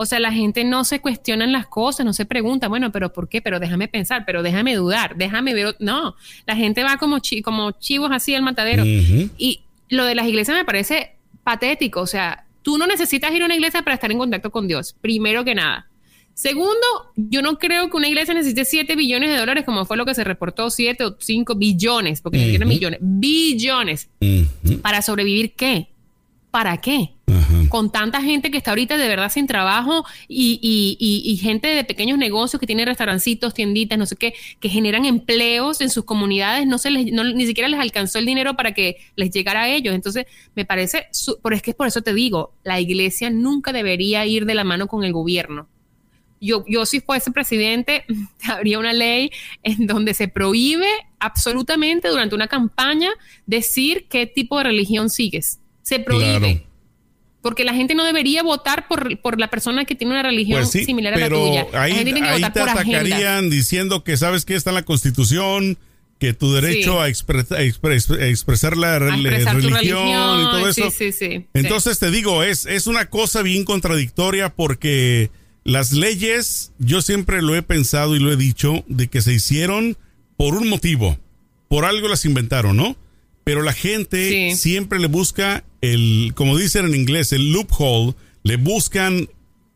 O 0.00 0.06
sea, 0.06 0.20
la 0.20 0.32
gente 0.32 0.62
no 0.62 0.84
se 0.84 1.00
cuestiona 1.00 1.44
las 1.48 1.66
cosas, 1.66 2.06
no 2.06 2.12
se 2.12 2.24
pregunta, 2.24 2.68
bueno, 2.68 2.92
pero 2.92 3.12
¿por 3.12 3.28
qué? 3.28 3.42
Pero 3.42 3.58
déjame 3.58 3.88
pensar, 3.88 4.22
pero 4.24 4.44
déjame 4.44 4.76
dudar, 4.76 5.16
déjame 5.16 5.54
ver. 5.54 5.74
No, 5.80 6.14
la 6.46 6.54
gente 6.54 6.84
va 6.84 6.98
como, 6.98 7.18
chi- 7.18 7.42
como 7.42 7.72
chivos 7.72 8.10
así 8.12 8.32
al 8.34 8.42
matadero. 8.42 8.84
Y 8.86 9.60
lo 9.88 10.04
de 10.04 10.14
las 10.14 10.26
iglesias 10.28 10.56
me 10.56 10.64
parece 10.64 11.16
patético. 11.42 12.00
O 12.00 12.06
sea, 12.06 12.44
tú 12.62 12.78
no 12.78 12.86
necesitas 12.86 13.32
ir 13.34 13.42
a 13.42 13.46
una 13.46 13.56
iglesia 13.56 13.82
para 13.82 13.94
estar 13.94 14.10
en 14.12 14.18
contacto 14.18 14.50
con 14.52 14.68
Dios, 14.68 14.94
primero 15.00 15.44
que 15.44 15.56
nada. 15.56 15.86
Segundo, 16.32 16.76
yo 17.16 17.42
no 17.42 17.58
creo 17.58 17.90
que 17.90 17.96
una 17.96 18.06
iglesia 18.06 18.32
necesite 18.32 18.64
7 18.64 18.94
billones 18.94 19.30
de 19.30 19.36
dólares, 19.38 19.64
como 19.64 19.84
fue 19.84 19.96
lo 19.96 20.06
que 20.06 20.14
se 20.14 20.22
reportó, 20.22 20.70
7 20.70 21.04
o 21.04 21.16
5 21.18 21.56
billones, 21.56 22.20
porque 22.20 22.38
siquiera 22.38 22.64
Ujú. 22.64 22.72
millones, 22.74 23.00
billones. 23.02 24.08
¿Para 24.80 25.02
sobrevivir 25.02 25.54
qué? 25.54 25.88
¿Para 26.58 26.76
qué? 26.78 27.10
Ajá. 27.28 27.68
Con 27.68 27.92
tanta 27.92 28.20
gente 28.20 28.50
que 28.50 28.58
está 28.58 28.72
ahorita 28.72 28.96
de 28.96 29.06
verdad 29.06 29.30
sin 29.30 29.46
trabajo 29.46 30.04
y, 30.26 30.58
y- 30.60 30.96
y- 30.98 31.30
y 31.30 31.36
gente 31.36 31.68
de 31.68 31.84
pequeños 31.84 32.18
negocios 32.18 32.58
que 32.58 32.66
tienen 32.66 32.86
restaurancitos, 32.86 33.54
tienditas, 33.54 33.96
no 33.96 34.06
sé 34.06 34.16
qué, 34.16 34.34
que 34.58 34.68
generan 34.68 35.04
empleos 35.04 35.80
en 35.80 35.88
sus 35.88 36.02
comunidades, 36.04 36.66
no 36.66 36.78
se 36.78 36.90
les, 36.90 37.12
no- 37.12 37.22
ni 37.22 37.46
siquiera 37.46 37.68
les 37.68 37.78
alcanzó 37.78 38.18
el 38.18 38.26
dinero 38.26 38.56
para 38.56 38.74
que 38.74 38.96
les 39.14 39.30
llegara 39.30 39.62
a 39.62 39.68
ellos. 39.68 39.94
Entonces, 39.94 40.26
me 40.56 40.64
parece, 40.64 41.06
su- 41.12 41.38
pero 41.40 41.54
es 41.54 41.62
que 41.62 41.74
por 41.74 41.86
eso 41.86 42.02
te 42.02 42.12
digo, 42.12 42.54
la 42.64 42.80
iglesia 42.80 43.30
nunca 43.30 43.72
debería 43.72 44.26
ir 44.26 44.44
de 44.44 44.56
la 44.56 44.64
mano 44.64 44.88
con 44.88 45.04
el 45.04 45.12
gobierno. 45.12 45.68
Yo, 46.40 46.64
yo 46.66 46.86
si 46.86 46.98
fuese 47.00 47.30
presidente, 47.30 48.04
habría 48.48 48.80
una 48.80 48.92
ley 48.92 49.30
en 49.62 49.86
donde 49.86 50.12
se 50.12 50.26
prohíbe 50.26 50.88
absolutamente 51.20 52.08
durante 52.08 52.34
una 52.34 52.48
campaña 52.48 53.10
decir 53.46 54.08
qué 54.10 54.26
tipo 54.26 54.58
de 54.58 54.64
religión 54.64 55.08
sigues. 55.08 55.60
Se 55.88 56.00
prohíbe. 56.00 56.38
Claro. 56.38 56.62
Porque 57.40 57.64
la 57.64 57.72
gente 57.72 57.94
no 57.94 58.04
debería 58.04 58.42
votar 58.42 58.88
por, 58.88 59.20
por 59.20 59.38
la 59.38 59.48
persona 59.48 59.84
que 59.84 59.94
tiene 59.94 60.12
una 60.12 60.22
religión 60.22 60.58
Pues 60.60 60.70
sí, 60.72 60.84
similar 60.84 61.14
a 61.14 61.18
la 61.18 61.28
tuya. 61.28 61.66
ahí, 61.72 61.90
la 61.92 61.96
gente 61.98 62.04
tiene 62.12 62.20
que 62.22 62.28
ahí 62.28 62.40
votar 62.42 62.52
te 62.52 62.60
por 62.60 62.68
agenda. 62.70 62.98
atacarían 62.98 63.48
diciendo 63.50 64.02
que 64.04 64.16
sabes 64.16 64.44
que 64.44 64.54
está 64.56 64.70
en 64.70 64.74
la 64.74 64.82
Constitución, 64.84 65.78
que 66.18 66.32
tu 66.34 66.52
derecho 66.52 66.94
Sí. 66.94 66.98
a, 66.98 67.08
expre- 67.08 67.50
a 67.56 67.62
expre- 67.62 68.20
a 68.20 68.26
expresar 68.26 68.76
la 68.76 68.96
A 68.96 69.08
expresar 69.14 69.54
religión, 69.54 70.40
y 70.40 70.44
todo 70.44 70.68
eso. 70.68 70.90
Sí, 70.90 71.12
sí, 71.12 71.12
sí. 71.12 71.46
Entonces 71.54 72.00
te 72.00 72.10
digo, 72.10 72.42
es, 72.42 72.66
es 72.66 72.88
una 72.88 73.06
cosa 73.08 73.42
bien 73.42 73.64
contradictoria 73.64 74.52
porque 74.54 75.30
las 75.62 75.92
leyes, 75.92 76.72
yo 76.78 77.02
siempre 77.02 77.40
lo 77.40 77.54
he 77.54 77.62
pensado 77.62 78.16
y 78.16 78.18
lo 78.18 78.32
he 78.32 78.36
dicho, 78.36 78.84
de 78.88 79.06
que 79.06 79.22
se 79.22 79.32
hicieron 79.32 79.96
por 80.36 80.54
un 80.56 80.68
motivo, 80.68 81.18
por 81.68 81.84
algo 81.84 82.08
las 82.08 82.24
inventaron, 82.24 82.76
¿no? 82.76 82.96
Pero 83.48 83.62
la 83.62 83.72
gente 83.72 84.50
Sí. 84.50 84.56
siempre 84.58 84.98
le 84.98 85.06
busca 85.06 85.64
el, 85.80 86.32
como 86.34 86.58
dicen 86.58 86.84
en 86.84 86.94
inglés, 86.94 87.32
el 87.32 87.50
loophole, 87.50 88.14
le 88.42 88.56
buscan 88.56 89.26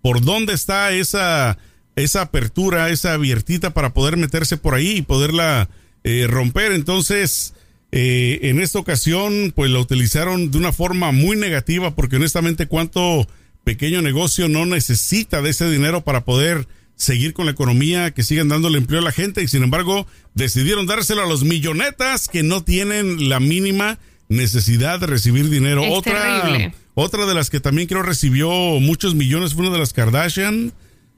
por 0.03 0.21
dónde 0.21 0.53
está 0.53 0.93
esa, 0.93 1.57
esa 1.97 2.21
apertura, 2.21 2.91
esa 2.91 3.15
abiertita 3.15 3.73
para 3.73 3.95
poder 3.95 4.19
meterse 4.19 4.59
por 4.59 4.75
ahí 4.75 4.99
y 4.99 5.03
poderla 5.03 5.71
eh, 6.05 6.27
romper. 6.29 6.73
Entonces, 6.73 7.55
eh, 7.93 8.41
en 8.43 8.61
esta 8.61 8.79
ocasión, 8.79 9.55
pues 9.57 9.71
la 9.71 9.79
utilizaron 9.79 10.51
de 10.51 10.59
una 10.59 10.73
forma 10.73 11.11
muy 11.11 11.39
negativa 11.39 11.95
porque 11.95 12.17
honestamente 12.17 12.67
cuánto 12.67 13.27
pequeño 13.65 14.03
negocio 14.03 14.51
no 14.51 14.67
necesita 14.67 15.41
de 15.41 15.49
ese 15.49 15.71
dinero 15.71 16.03
para 16.03 16.27
poder 16.27 16.69
seguir 16.97 17.33
con 17.33 17.47
la 17.47 17.53
economía, 17.53 18.13
que 18.13 18.23
sigan 18.23 18.49
dándole 18.49 18.79
empleo 18.79 19.01
a 19.01 19.05
la 19.05 19.13
gente 19.13 19.43
y 19.43 19.49
sin 19.49 19.63
embargo 19.63 20.07
decidieron 20.35 20.87
dárselo 20.87 21.23
a 21.23 21.27
los 21.27 21.45
millonetas 21.45 22.29
que 22.29 22.43
no 22.43 22.63
tienen 22.63 23.29
la 23.29 23.41
mínima 23.41 23.99
necesidad 24.29 25.01
de 25.01 25.07
recibir 25.07 25.49
dinero. 25.51 25.83
Es 25.85 25.93
otra, 25.93 26.43
terrible. 26.43 26.75
otra 26.95 27.27
de 27.27 27.35
las 27.35 27.51
que 27.51 27.61
también 27.61 27.89
creo 27.89 28.03
recibió 28.03 28.51
muchos 28.81 29.15
millones 29.15 29.55
fue 29.55 29.63
una 29.63 29.73
de 29.73 29.79
las 29.79 29.93
Kardashian, 29.93 30.73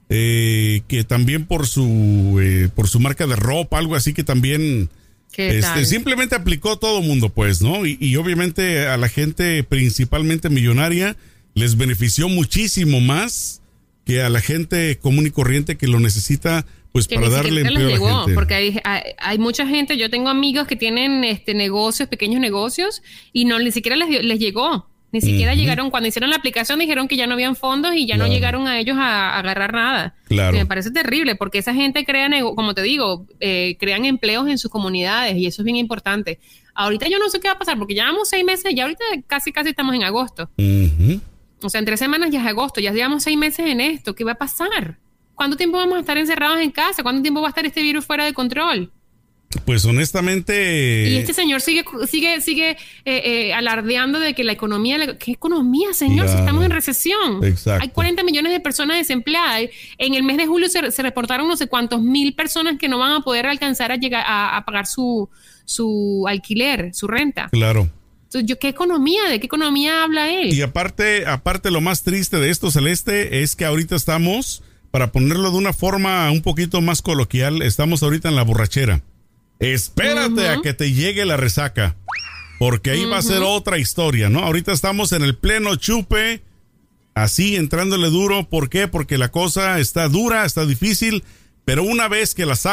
eh, 0.09 0.81
que 0.87 1.03
también 1.03 1.45
por 1.45 1.67
su 1.67 2.39
eh, 2.41 2.69
por 2.75 2.87
su 2.87 2.99
marca 2.99 3.25
de 3.25 3.35
ropa, 3.35 3.77
algo 3.77 3.95
así 3.95 4.13
que 4.13 4.23
también 4.23 4.89
¿Qué 5.31 5.57
este, 5.59 5.85
simplemente 5.85 6.35
aplicó 6.35 6.77
todo 6.77 7.01
mundo, 7.01 7.29
pues, 7.29 7.61
¿no? 7.61 7.85
Y, 7.85 7.97
y 7.99 8.15
obviamente 8.15 8.87
a 8.87 8.97
la 8.97 9.09
gente 9.09 9.63
principalmente 9.63 10.49
millonaria 10.49 11.17
les 11.55 11.75
benefició 11.75 12.29
muchísimo 12.29 13.01
más 13.01 13.61
que 14.05 14.21
a 14.21 14.29
la 14.29 14.39
gente 14.41 14.97
común 14.99 15.25
y 15.27 15.31
corriente 15.31 15.77
que 15.77 15.87
lo 15.87 15.99
necesita, 15.99 16.65
pues, 16.91 17.07
que 17.07 17.15
para 17.15 17.29
darle 17.29 17.61
empleo 17.61 17.79
a 17.79 17.89
la 17.89 17.89
llegó, 17.89 18.19
gente. 18.19 18.33
porque 18.35 18.53
hay, 18.53 18.79
hay, 18.83 19.01
hay 19.17 19.37
mucha 19.39 19.67
gente, 19.67 19.97
yo 19.97 20.09
tengo 20.09 20.29
amigos 20.29 20.67
que 20.67 20.75
tienen 20.75 21.23
este 21.23 21.53
negocios, 21.53 22.07
pequeños 22.07 22.39
negocios, 22.39 23.01
y 23.33 23.45
no 23.45 23.59
ni 23.59 23.71
siquiera 23.71 23.95
les, 23.97 24.23
les 24.23 24.39
llegó. 24.39 24.87
Ni 25.11 25.21
siquiera 25.21 25.55
llegaron, 25.55 25.91
cuando 25.91 26.09
hicieron 26.09 26.29
la 26.29 26.35
aplicación 26.35 26.77
dijeron 26.79 27.07
que 27.07 27.15
ya 27.15 27.25
no 27.25 27.35
habían 27.35 27.55
fondos 27.55 27.95
y 27.95 28.05
ya 28.05 28.15
Claro. 28.15 28.27
no 28.27 28.33
llegaron 28.35 28.67
a 28.67 28.77
ellos 28.79 28.97
a, 28.97 29.29
a 29.35 29.39
agarrar 29.39 29.71
nada. 29.73 30.13
Claro. 30.27 30.57
Y 30.57 30.59
me 30.59 30.65
parece 30.65 30.91
terrible 30.91 31.35
porque 31.35 31.59
esa 31.59 31.73
gente 31.73 32.03
crea, 32.03 32.27
como 32.53 32.73
te 32.73 32.81
digo, 32.81 33.25
eh, 33.39 33.77
crean 33.79 34.03
empleos 34.03 34.45
en 34.49 34.57
sus 34.57 34.69
comunidades 34.69 35.37
y 35.37 35.45
eso 35.47 35.61
es 35.61 35.63
bien 35.65 35.77
importante. 35.77 36.39
Ahorita 36.73 37.07
yo 37.07 37.17
no 37.17 37.29
sé 37.29 37.39
qué 37.39 37.47
va 37.47 37.53
a 37.53 37.57
pasar 37.59 37.77
porque 37.77 37.93
llevamos 37.93 38.27
seis 38.27 38.43
meses, 38.43 38.73
ya 38.75 38.83
ahorita 38.83 39.05
casi 39.25 39.53
casi 39.53 39.69
estamos 39.69 39.95
en 39.95 40.03
agosto. 40.03 40.49
Ujú. 40.57 41.21
O 41.65 41.69
sea, 41.69 41.79
en 41.79 41.85
tres 41.85 41.99
semanas 41.99 42.29
ya 42.31 42.41
es 42.41 42.47
agosto, 42.47 42.79
ya 42.81 42.91
llevamos 42.93 43.23
seis 43.23 43.37
meses 43.37 43.65
en 43.67 43.81
esto. 43.81 44.13
¿Qué 44.15 44.23
va 44.23 44.33
a 44.33 44.37
pasar? 44.37 44.97
¿Cuánto 45.33 45.57
tiempo 45.57 45.77
vamos 45.77 45.97
a 45.97 45.99
estar 45.99 46.17
encerrados 46.17 46.59
en 46.59 46.71
casa? 46.71 47.03
¿Cuánto 47.03 47.21
tiempo 47.21 47.41
va 47.41 47.47
a 47.47 47.49
estar 47.49 47.65
este 47.65 47.81
virus 47.81 48.05
fuera 48.05 48.23
de 48.25 48.33
control? 48.33 48.91
Pues 49.65 49.85
honestamente... 49.85 51.07
y 51.09 51.15
este 51.15 51.33
señor 51.33 51.61
sigue, 51.61 51.85
sigue, 52.07 52.41
sigue 52.41 52.71
eh, 52.71 52.77
eh, 53.05 53.53
alardeando 53.53 54.19
de 54.19 54.33
que 54.33 54.43
la 54.43 54.51
economía, 54.51 54.97
la- 54.97 55.17
¿qué 55.17 55.31
economía, 55.31 55.93
señor? 55.93 56.27
Si 56.27 56.35
estamos 56.37 56.65
en 56.65 56.71
recesión. 56.71 57.43
Exacto. 57.43 57.83
Hay 57.83 57.89
40 57.89 58.23
millones 58.23 58.51
de 58.51 58.59
personas 58.59 58.97
desempleadas. 58.97 59.61
En 59.97 60.13
el 60.13 60.23
mes 60.23 60.37
de 60.37 60.45
julio 60.45 60.67
se, 60.67 60.91
se 60.91 61.01
reportaron 61.03 61.47
no 61.47 61.55
sé 61.55 61.67
cuántos 61.67 62.01
mil 62.01 62.33
personas 62.35 62.77
que 62.77 62.89
no 62.89 62.97
van 62.97 63.13
a 63.13 63.19
poder 63.21 63.45
alcanzar 63.45 63.91
a 63.91 63.95
llegar 63.95 64.25
a, 64.27 64.57
a 64.57 64.65
pagar 64.65 64.87
su, 64.87 65.29
su 65.63 66.25
alquiler, 66.27 66.93
su 66.93 67.07
renta. 67.07 67.47
Claro. 67.51 67.89
Entonces, 68.25 68.49
yo, 68.49 68.59
¿qué 68.59 68.67
economía? 68.67 69.29
¿De 69.29 69.39
qué 69.39 69.45
economía 69.45 70.03
habla 70.03 70.29
él? 70.29 70.53
Y 70.53 70.61
aparte, 70.61 71.25
aparte 71.25 71.71
lo 71.71 71.79
más 71.81 72.03
triste 72.03 72.37
de 72.39 72.49
esto, 72.49 72.69
Celeste, 72.71 73.41
es 73.43 73.55
que 73.55 73.65
ahorita 73.65 73.95
estamos, 73.95 74.61
para 74.91 75.11
ponerlo 75.11 75.51
de 75.51 75.57
una 75.57 75.73
forma 75.73 76.29
un 76.31 76.41
poquito 76.41 76.81
más 76.81 77.01
coloquial, 77.01 77.61
estamos 77.61 78.03
ahorita 78.03 78.29
en 78.29 78.35
la 78.35 78.43
borrachera. 78.43 79.01
Espérate 79.59 80.49
a 80.49 80.61
que 80.61 80.73
te 80.73 80.91
llegue 80.91 81.25
la 81.25 81.37
resaca. 81.37 81.95
porque 82.59 82.91
ahí 82.91 83.05
va 83.05 83.17
a 83.17 83.21
ser 83.21 83.41
otra 83.43 83.77
historia, 83.77 84.29
¿no? 84.29 84.39
Ahorita 84.39 84.71
estamos 84.71 85.11
en 85.11 85.23
el 85.23 85.35
pleno 85.37 85.75
chupe, 85.75 86.41
así 87.13 87.55
entrándole 87.55 88.09
duro. 88.09 88.49
¿Por 88.49 88.69
qué? 88.69 88.87
Porque 88.87 89.17
la 89.17 89.29
cosa 89.29 89.79
está 89.79 90.07
dura, 90.07 90.45
está 90.45 90.65
difícil, 90.65 91.23
pero 91.65 91.83
una 91.83 92.07
vez 92.07 92.33
que 92.33 92.45
las, 92.45 92.65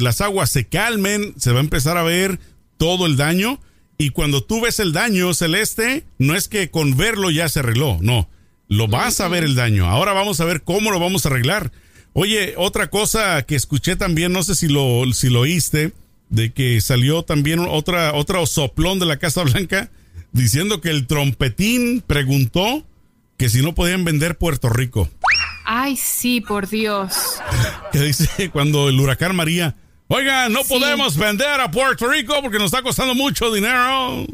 las 0.00 0.20
aguas 0.20 0.50
se 0.50 0.66
calmen, 0.66 1.34
se 1.38 1.52
va 1.52 1.58
a 1.58 1.62
empezar 1.62 1.96
a 1.96 2.02
ver 2.02 2.38
todo 2.76 3.06
el 3.06 3.16
daño. 3.16 3.60
Y 4.02 4.10
cuando 4.10 4.42
tú 4.42 4.60
ves 4.60 4.80
el 4.80 4.92
daño 4.92 5.32
celeste, 5.32 6.04
no 6.18 6.34
es 6.34 6.48
que 6.48 6.70
con 6.70 6.96
verlo 6.96 7.30
ya 7.30 7.48
se 7.48 7.60
arregló, 7.60 7.98
no. 8.00 8.28
Lo 8.66 8.88
vas 8.88 9.20
a 9.20 9.28
ver 9.28 9.44
el 9.44 9.54
daño. 9.54 9.86
Ahora 9.86 10.12
vamos 10.12 10.40
a 10.40 10.44
ver 10.44 10.62
cómo 10.62 10.90
lo 10.90 10.98
vamos 10.98 11.24
a 11.24 11.28
arreglar. 11.28 11.70
Oye, 12.14 12.54
otra 12.56 12.90
cosa 12.90 13.42
que 13.42 13.54
escuché 13.54 13.94
también, 13.94 14.32
no 14.32 14.42
sé 14.42 14.56
si 14.56 14.66
lo, 14.66 15.04
si 15.12 15.30
lo 15.30 15.42
oíste, 15.42 15.92
de 16.30 16.52
que 16.52 16.80
salió 16.80 17.22
también 17.22 17.60
otra, 17.60 18.12
otro 18.14 18.44
soplón 18.46 18.98
de 18.98 19.06
la 19.06 19.18
Casa 19.18 19.44
Blanca 19.44 19.88
diciendo 20.32 20.80
que 20.80 20.90
el 20.90 21.06
trompetín 21.06 22.02
preguntó 22.04 22.84
que 23.36 23.50
si 23.50 23.62
no 23.62 23.72
podían 23.72 24.04
vender 24.04 24.36
Puerto 24.36 24.68
Rico. 24.68 25.08
Ay, 25.64 25.96
sí, 25.96 26.40
por 26.40 26.68
Dios. 26.68 27.14
Que 27.92 28.00
dice 28.00 28.50
cuando 28.50 28.88
el 28.88 28.98
huracán 28.98 29.36
María, 29.36 29.76
oiga, 30.16 30.48
no 30.48 30.62
podemos 30.64 31.16
vender 31.16 31.60
a 31.60 31.70
Puerto 31.70 32.08
Rico 32.08 32.34
porque 32.42 32.58
nos 32.58 32.66
está 32.66 32.82
costando 32.82 33.14
mucho 33.14 33.52
dinero. 33.52 34.26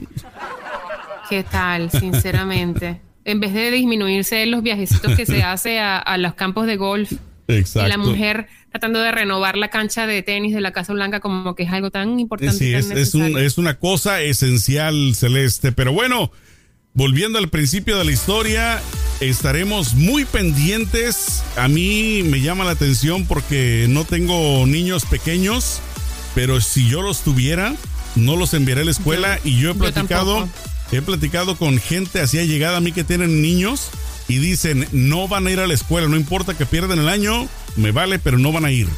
¿Qué 1.29 1.43
tal, 1.43 1.91
sinceramente? 1.91 3.01
en 3.29 3.41
vez 3.41 3.53
de 3.53 3.71
disminuirse 3.71 4.47
los 4.47 4.63
viajecitos 4.63 5.15
que 5.15 5.27
se 5.27 5.43
hace 5.43 5.79
a, 5.81 6.17
los 6.17 6.33
campos 6.33 6.67
de 6.67 6.77
golf. 6.77 7.13
Exacto. 7.47 7.87
Y 7.87 7.91
la 7.91 7.99
mujer 7.99 8.49
tratando 8.71 9.01
de 9.01 9.13
renovar 9.13 9.59
la 9.59 9.69
cancha 9.69 10.07
de 10.07 10.23
tenis 10.23 10.55
de 10.55 10.63
la 10.63 10.73
Casa 10.73 10.95
Blanca 10.95 11.21
como 11.21 11.55
que 11.55 11.65
es 11.65 11.71
algo 11.71 11.91
tan 11.91 12.19
importante. 12.19 12.57
Sí, 12.57 12.73
es, 12.73 12.91
es, 12.91 13.59
una 13.59 13.79
cosa 13.79 14.23
esencial, 14.23 15.15
Celeste. 15.15 15.73
Pero 15.73 15.93
bueno, 15.93 16.33
volviendo 16.99 17.39
al 17.39 17.49
principio 17.49 17.97
de 17.97 18.05
la 18.05 18.11
historia, 18.11 18.83
estaremos 19.21 19.95
muy 19.95 20.25
pendientes. 20.25 21.45
A 21.57 21.69
mí 21.69 22.25
me 22.25 22.41
llama 22.41 22.65
la 22.65 22.73
atención 22.73 23.25
porque 23.25 23.87
no 23.89 24.05
tengo 24.05 24.67
niños 24.67 25.07
pequeños, 25.07 25.79
pero 26.35 26.61
si 26.61 26.89
yo 26.89 27.01
los 27.01 27.21
tuviera, 27.21 27.77
no 28.17 28.35
los 28.35 28.53
enviaré 28.53 28.81
a 28.81 28.85
la 28.85 28.91
escuela 28.91 29.39
y 29.45 29.59
yo 29.59 29.71
he 29.71 29.75
platicado... 29.75 30.49
He 30.91 31.03
platicado 31.03 31.55
con 31.57 31.79
gente 31.79 32.19
así 32.19 32.39
llegada 32.47 32.79
a 32.79 32.81
mí 32.81 32.93
que 32.93 33.05
tienen 33.05 33.43
niños 33.43 33.91
y 34.27 34.39
dicen, 34.39 34.89
no 34.91 35.29
van 35.29 35.47
a 35.47 35.51
ir 35.51 35.61
a 35.61 35.67
la 35.67 35.75
escuela, 35.75 36.09
no 36.09 36.17
importa 36.17 36.57
que 36.57 36.65
pierdan 36.65 36.99
el 36.99 37.11
año, 37.11 37.47
me 37.77 37.93
vale, 37.93 38.19
pero 38.19 38.39
no 38.39 38.53
van 38.53 38.65
a 38.65 38.71
ir. 38.71 38.89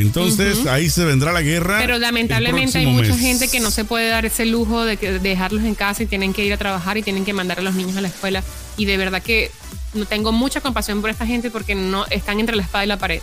Entonces 0.00 0.66
ahí 0.66 0.90
se 0.90 1.04
vendrá 1.04 1.32
la 1.32 1.42
guerra. 1.42 1.78
Pero 1.78 1.98
lamentablemente 1.98 2.78
hay 2.78 2.86
mucha 2.86 3.16
gente 3.16 3.48
que 3.48 3.60
no 3.60 3.70
se 3.70 3.84
puede 3.84 4.08
dar 4.08 4.26
ese 4.26 4.46
lujo 4.46 4.84
de, 4.84 4.96
dejarlos 4.96 5.64
en 5.64 5.74
casa 5.74 6.02
y 6.02 6.06
tienen 6.06 6.32
que 6.32 6.44
ir 6.44 6.52
a 6.52 6.56
trabajar 6.56 6.98
y 6.98 7.02
tienen 7.02 7.24
que 7.24 7.32
mandar 7.32 7.58
a 7.58 7.62
los 7.62 7.74
niños 7.74 7.96
a 7.96 8.00
la 8.00 8.08
escuela. 8.08 8.42
Y 8.76 8.84
de 8.84 8.96
verdad 8.96 9.22
que 9.22 9.50
no 9.94 10.04
tengo 10.06 10.32
mucha 10.32 10.60
compasión 10.60 11.00
por 11.00 11.10
esta 11.10 11.26
gente 11.26 11.50
porque 11.50 11.74
no 11.74 12.06
están 12.06 12.40
entre 12.40 12.56
la 12.56 12.62
espada 12.62 12.84
y 12.84 12.88
la 12.88 12.98
pared. 12.98 13.20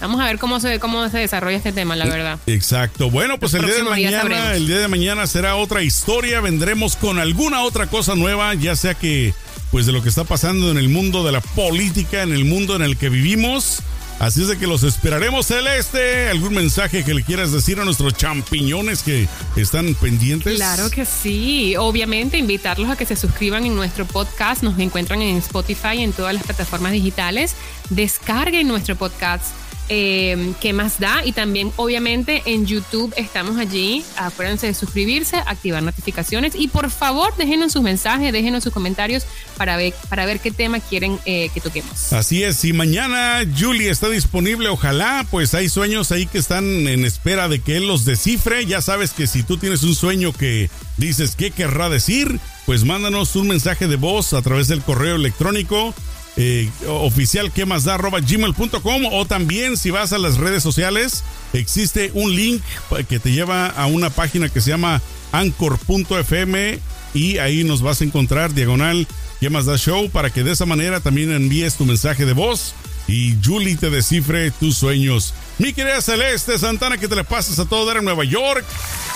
Vamos 0.00 0.20
a 0.20 0.24
ver 0.24 0.38
cómo 0.38 0.60
se, 0.60 0.78
cómo 0.78 1.06
se 1.10 1.18
desarrolla 1.18 1.58
este 1.58 1.72
tema, 1.72 1.94
la 1.94 2.06
verdad. 2.06 2.38
Exacto. 2.46 3.10
Bueno, 3.10 3.38
pues 3.38 3.52
el 3.52 3.66
día 3.66 3.74
de 3.74 3.82
mañana, 3.82 4.54
el 4.54 4.66
día 4.66 4.78
de 4.78 4.88
mañana 4.88 5.26
será 5.26 5.56
otra 5.56 5.82
historia. 5.82 6.40
Vendremos 6.40 6.96
con 6.96 7.18
alguna 7.18 7.62
otra 7.62 7.86
cosa 7.86 8.14
nueva, 8.14 8.54
ya 8.54 8.76
sea 8.76 8.94
que, 8.94 9.34
pues 9.70 9.84
de 9.84 9.92
lo 9.92 10.02
que 10.02 10.08
está 10.08 10.24
pasando 10.24 10.70
en 10.70 10.78
el 10.78 10.88
mundo 10.88 11.22
de 11.22 11.32
la 11.32 11.42
política, 11.42 12.22
en 12.22 12.32
el 12.32 12.46
mundo 12.46 12.76
en 12.76 12.82
el 12.82 12.96
que 12.96 13.10
vivimos. 13.10 13.82
Así 14.20 14.42
es 14.42 14.48
de 14.48 14.58
que 14.58 14.66
los 14.66 14.82
esperaremos, 14.82 15.46
Celeste. 15.46 16.28
¿Algún 16.28 16.52
mensaje 16.52 17.02
que 17.04 17.14
le 17.14 17.22
quieras 17.22 17.52
decir 17.52 17.80
a 17.80 17.86
nuestros 17.86 18.12
champiñones 18.12 19.02
que 19.02 19.26
están 19.56 19.94
pendientes? 19.94 20.56
Claro 20.56 20.90
que 20.90 21.06
sí. 21.06 21.74
Obviamente, 21.78 22.36
invitarlos 22.36 22.90
a 22.90 22.96
que 22.96 23.06
se 23.06 23.16
suscriban 23.16 23.64
en 23.64 23.74
nuestro 23.74 24.04
podcast. 24.04 24.62
Nos 24.62 24.78
encuentran 24.78 25.22
en 25.22 25.38
Spotify 25.38 26.02
en 26.02 26.12
todas 26.12 26.34
las 26.34 26.44
plataformas 26.44 26.92
digitales. 26.92 27.56
Descarguen 27.88 28.68
nuestro 28.68 28.94
podcast 28.94 29.46
eh, 29.90 30.54
qué 30.60 30.72
más 30.72 31.00
da. 31.00 31.22
Y 31.24 31.32
también, 31.32 31.72
obviamente, 31.76 32.42
en 32.46 32.64
YouTube 32.64 33.12
estamos 33.16 33.58
allí. 33.58 34.04
Acuérdense 34.16 34.68
de 34.68 34.74
suscribirse, 34.74 35.36
activar 35.36 35.82
notificaciones 35.82 36.54
y 36.54 36.68
por 36.68 36.90
favor, 36.90 37.36
déjenos 37.36 37.72
sus 37.72 37.82
mensajes, 37.82 38.32
déjenos 38.32 38.62
sus 38.62 38.72
comentarios 38.72 39.26
para 39.56 39.76
ver, 39.76 39.92
para 40.08 40.24
ver 40.24 40.38
qué 40.40 40.52
tema 40.52 40.78
quieren 40.78 41.18
eh, 41.26 41.50
que 41.52 41.60
toquemos. 41.60 42.12
Así 42.12 42.44
es. 42.44 42.56
Si 42.56 42.72
mañana 42.72 43.40
Julie 43.58 43.90
está 43.90 44.08
disponible, 44.08 44.68
ojalá, 44.68 45.26
pues 45.30 45.54
hay 45.54 45.68
sueños 45.68 46.12
ahí 46.12 46.26
que 46.26 46.38
están 46.38 46.64
en 46.86 47.04
espera 47.04 47.48
de 47.48 47.60
que 47.60 47.76
él 47.76 47.88
los 47.88 48.04
descifre. 48.04 48.64
Ya 48.66 48.80
sabes 48.80 49.10
que 49.10 49.26
si 49.26 49.42
tú 49.42 49.58
tienes 49.58 49.82
un 49.82 49.96
sueño 49.96 50.32
que 50.32 50.70
dices 50.96 51.34
qué 51.34 51.50
querrá 51.50 51.88
decir, 51.88 52.38
pues 52.64 52.84
mándanos 52.84 53.34
un 53.34 53.48
mensaje 53.48 53.88
de 53.88 53.96
voz 53.96 54.34
a 54.34 54.42
través 54.42 54.68
del 54.68 54.82
correo 54.82 55.16
electrónico 55.16 55.92
eh, 56.36 56.70
oficial 56.86 57.50
que 57.52 57.66
más 57.66 57.84
da 57.84 57.96
gmail.com 57.96 59.06
o 59.12 59.26
también 59.26 59.76
si 59.76 59.90
vas 59.90 60.12
a 60.12 60.18
las 60.18 60.36
redes 60.36 60.62
sociales 60.62 61.24
existe 61.52 62.12
un 62.14 62.34
link 62.34 62.62
que 63.08 63.18
te 63.18 63.32
lleva 63.32 63.66
a 63.66 63.86
una 63.86 64.10
página 64.10 64.48
que 64.48 64.60
se 64.60 64.70
llama 64.70 65.02
anchor.fm 65.32 66.78
y 67.14 67.38
ahí 67.38 67.64
nos 67.64 67.82
vas 67.82 68.00
a 68.00 68.04
encontrar 68.04 68.54
diagonal 68.54 69.06
que 69.40 69.50
más 69.50 69.66
da 69.66 69.76
show 69.76 70.08
para 70.10 70.30
que 70.30 70.44
de 70.44 70.52
esa 70.52 70.66
manera 70.66 71.00
también 71.00 71.32
envíes 71.32 71.74
tu 71.76 71.84
mensaje 71.84 72.24
de 72.26 72.32
voz 72.32 72.74
y 73.08 73.36
Julie 73.44 73.76
te 73.76 73.90
descifre 73.90 74.50
tus 74.52 74.76
sueños. 74.76 75.34
Mi 75.58 75.72
querida 75.72 76.00
Celeste 76.00 76.58
Santana, 76.58 76.96
que 76.96 77.08
te 77.08 77.16
le 77.16 77.24
pases 77.24 77.58
a 77.58 77.64
todo 77.64 77.90
en 77.96 78.04
Nueva 78.04 78.24
York 78.24 78.64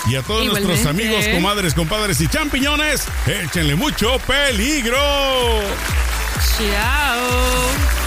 y 0.09 0.15
a 0.15 0.21
todos 0.21 0.45
nuestros 0.45 0.85
amigos, 0.85 1.25
comadres, 1.33 1.73
compadres 1.73 2.19
y 2.19 2.27
champiñones. 2.27 3.03
Échenle 3.25 3.75
mucho 3.75 4.19
peligro. 4.27 4.97
Ciao. 6.39 8.04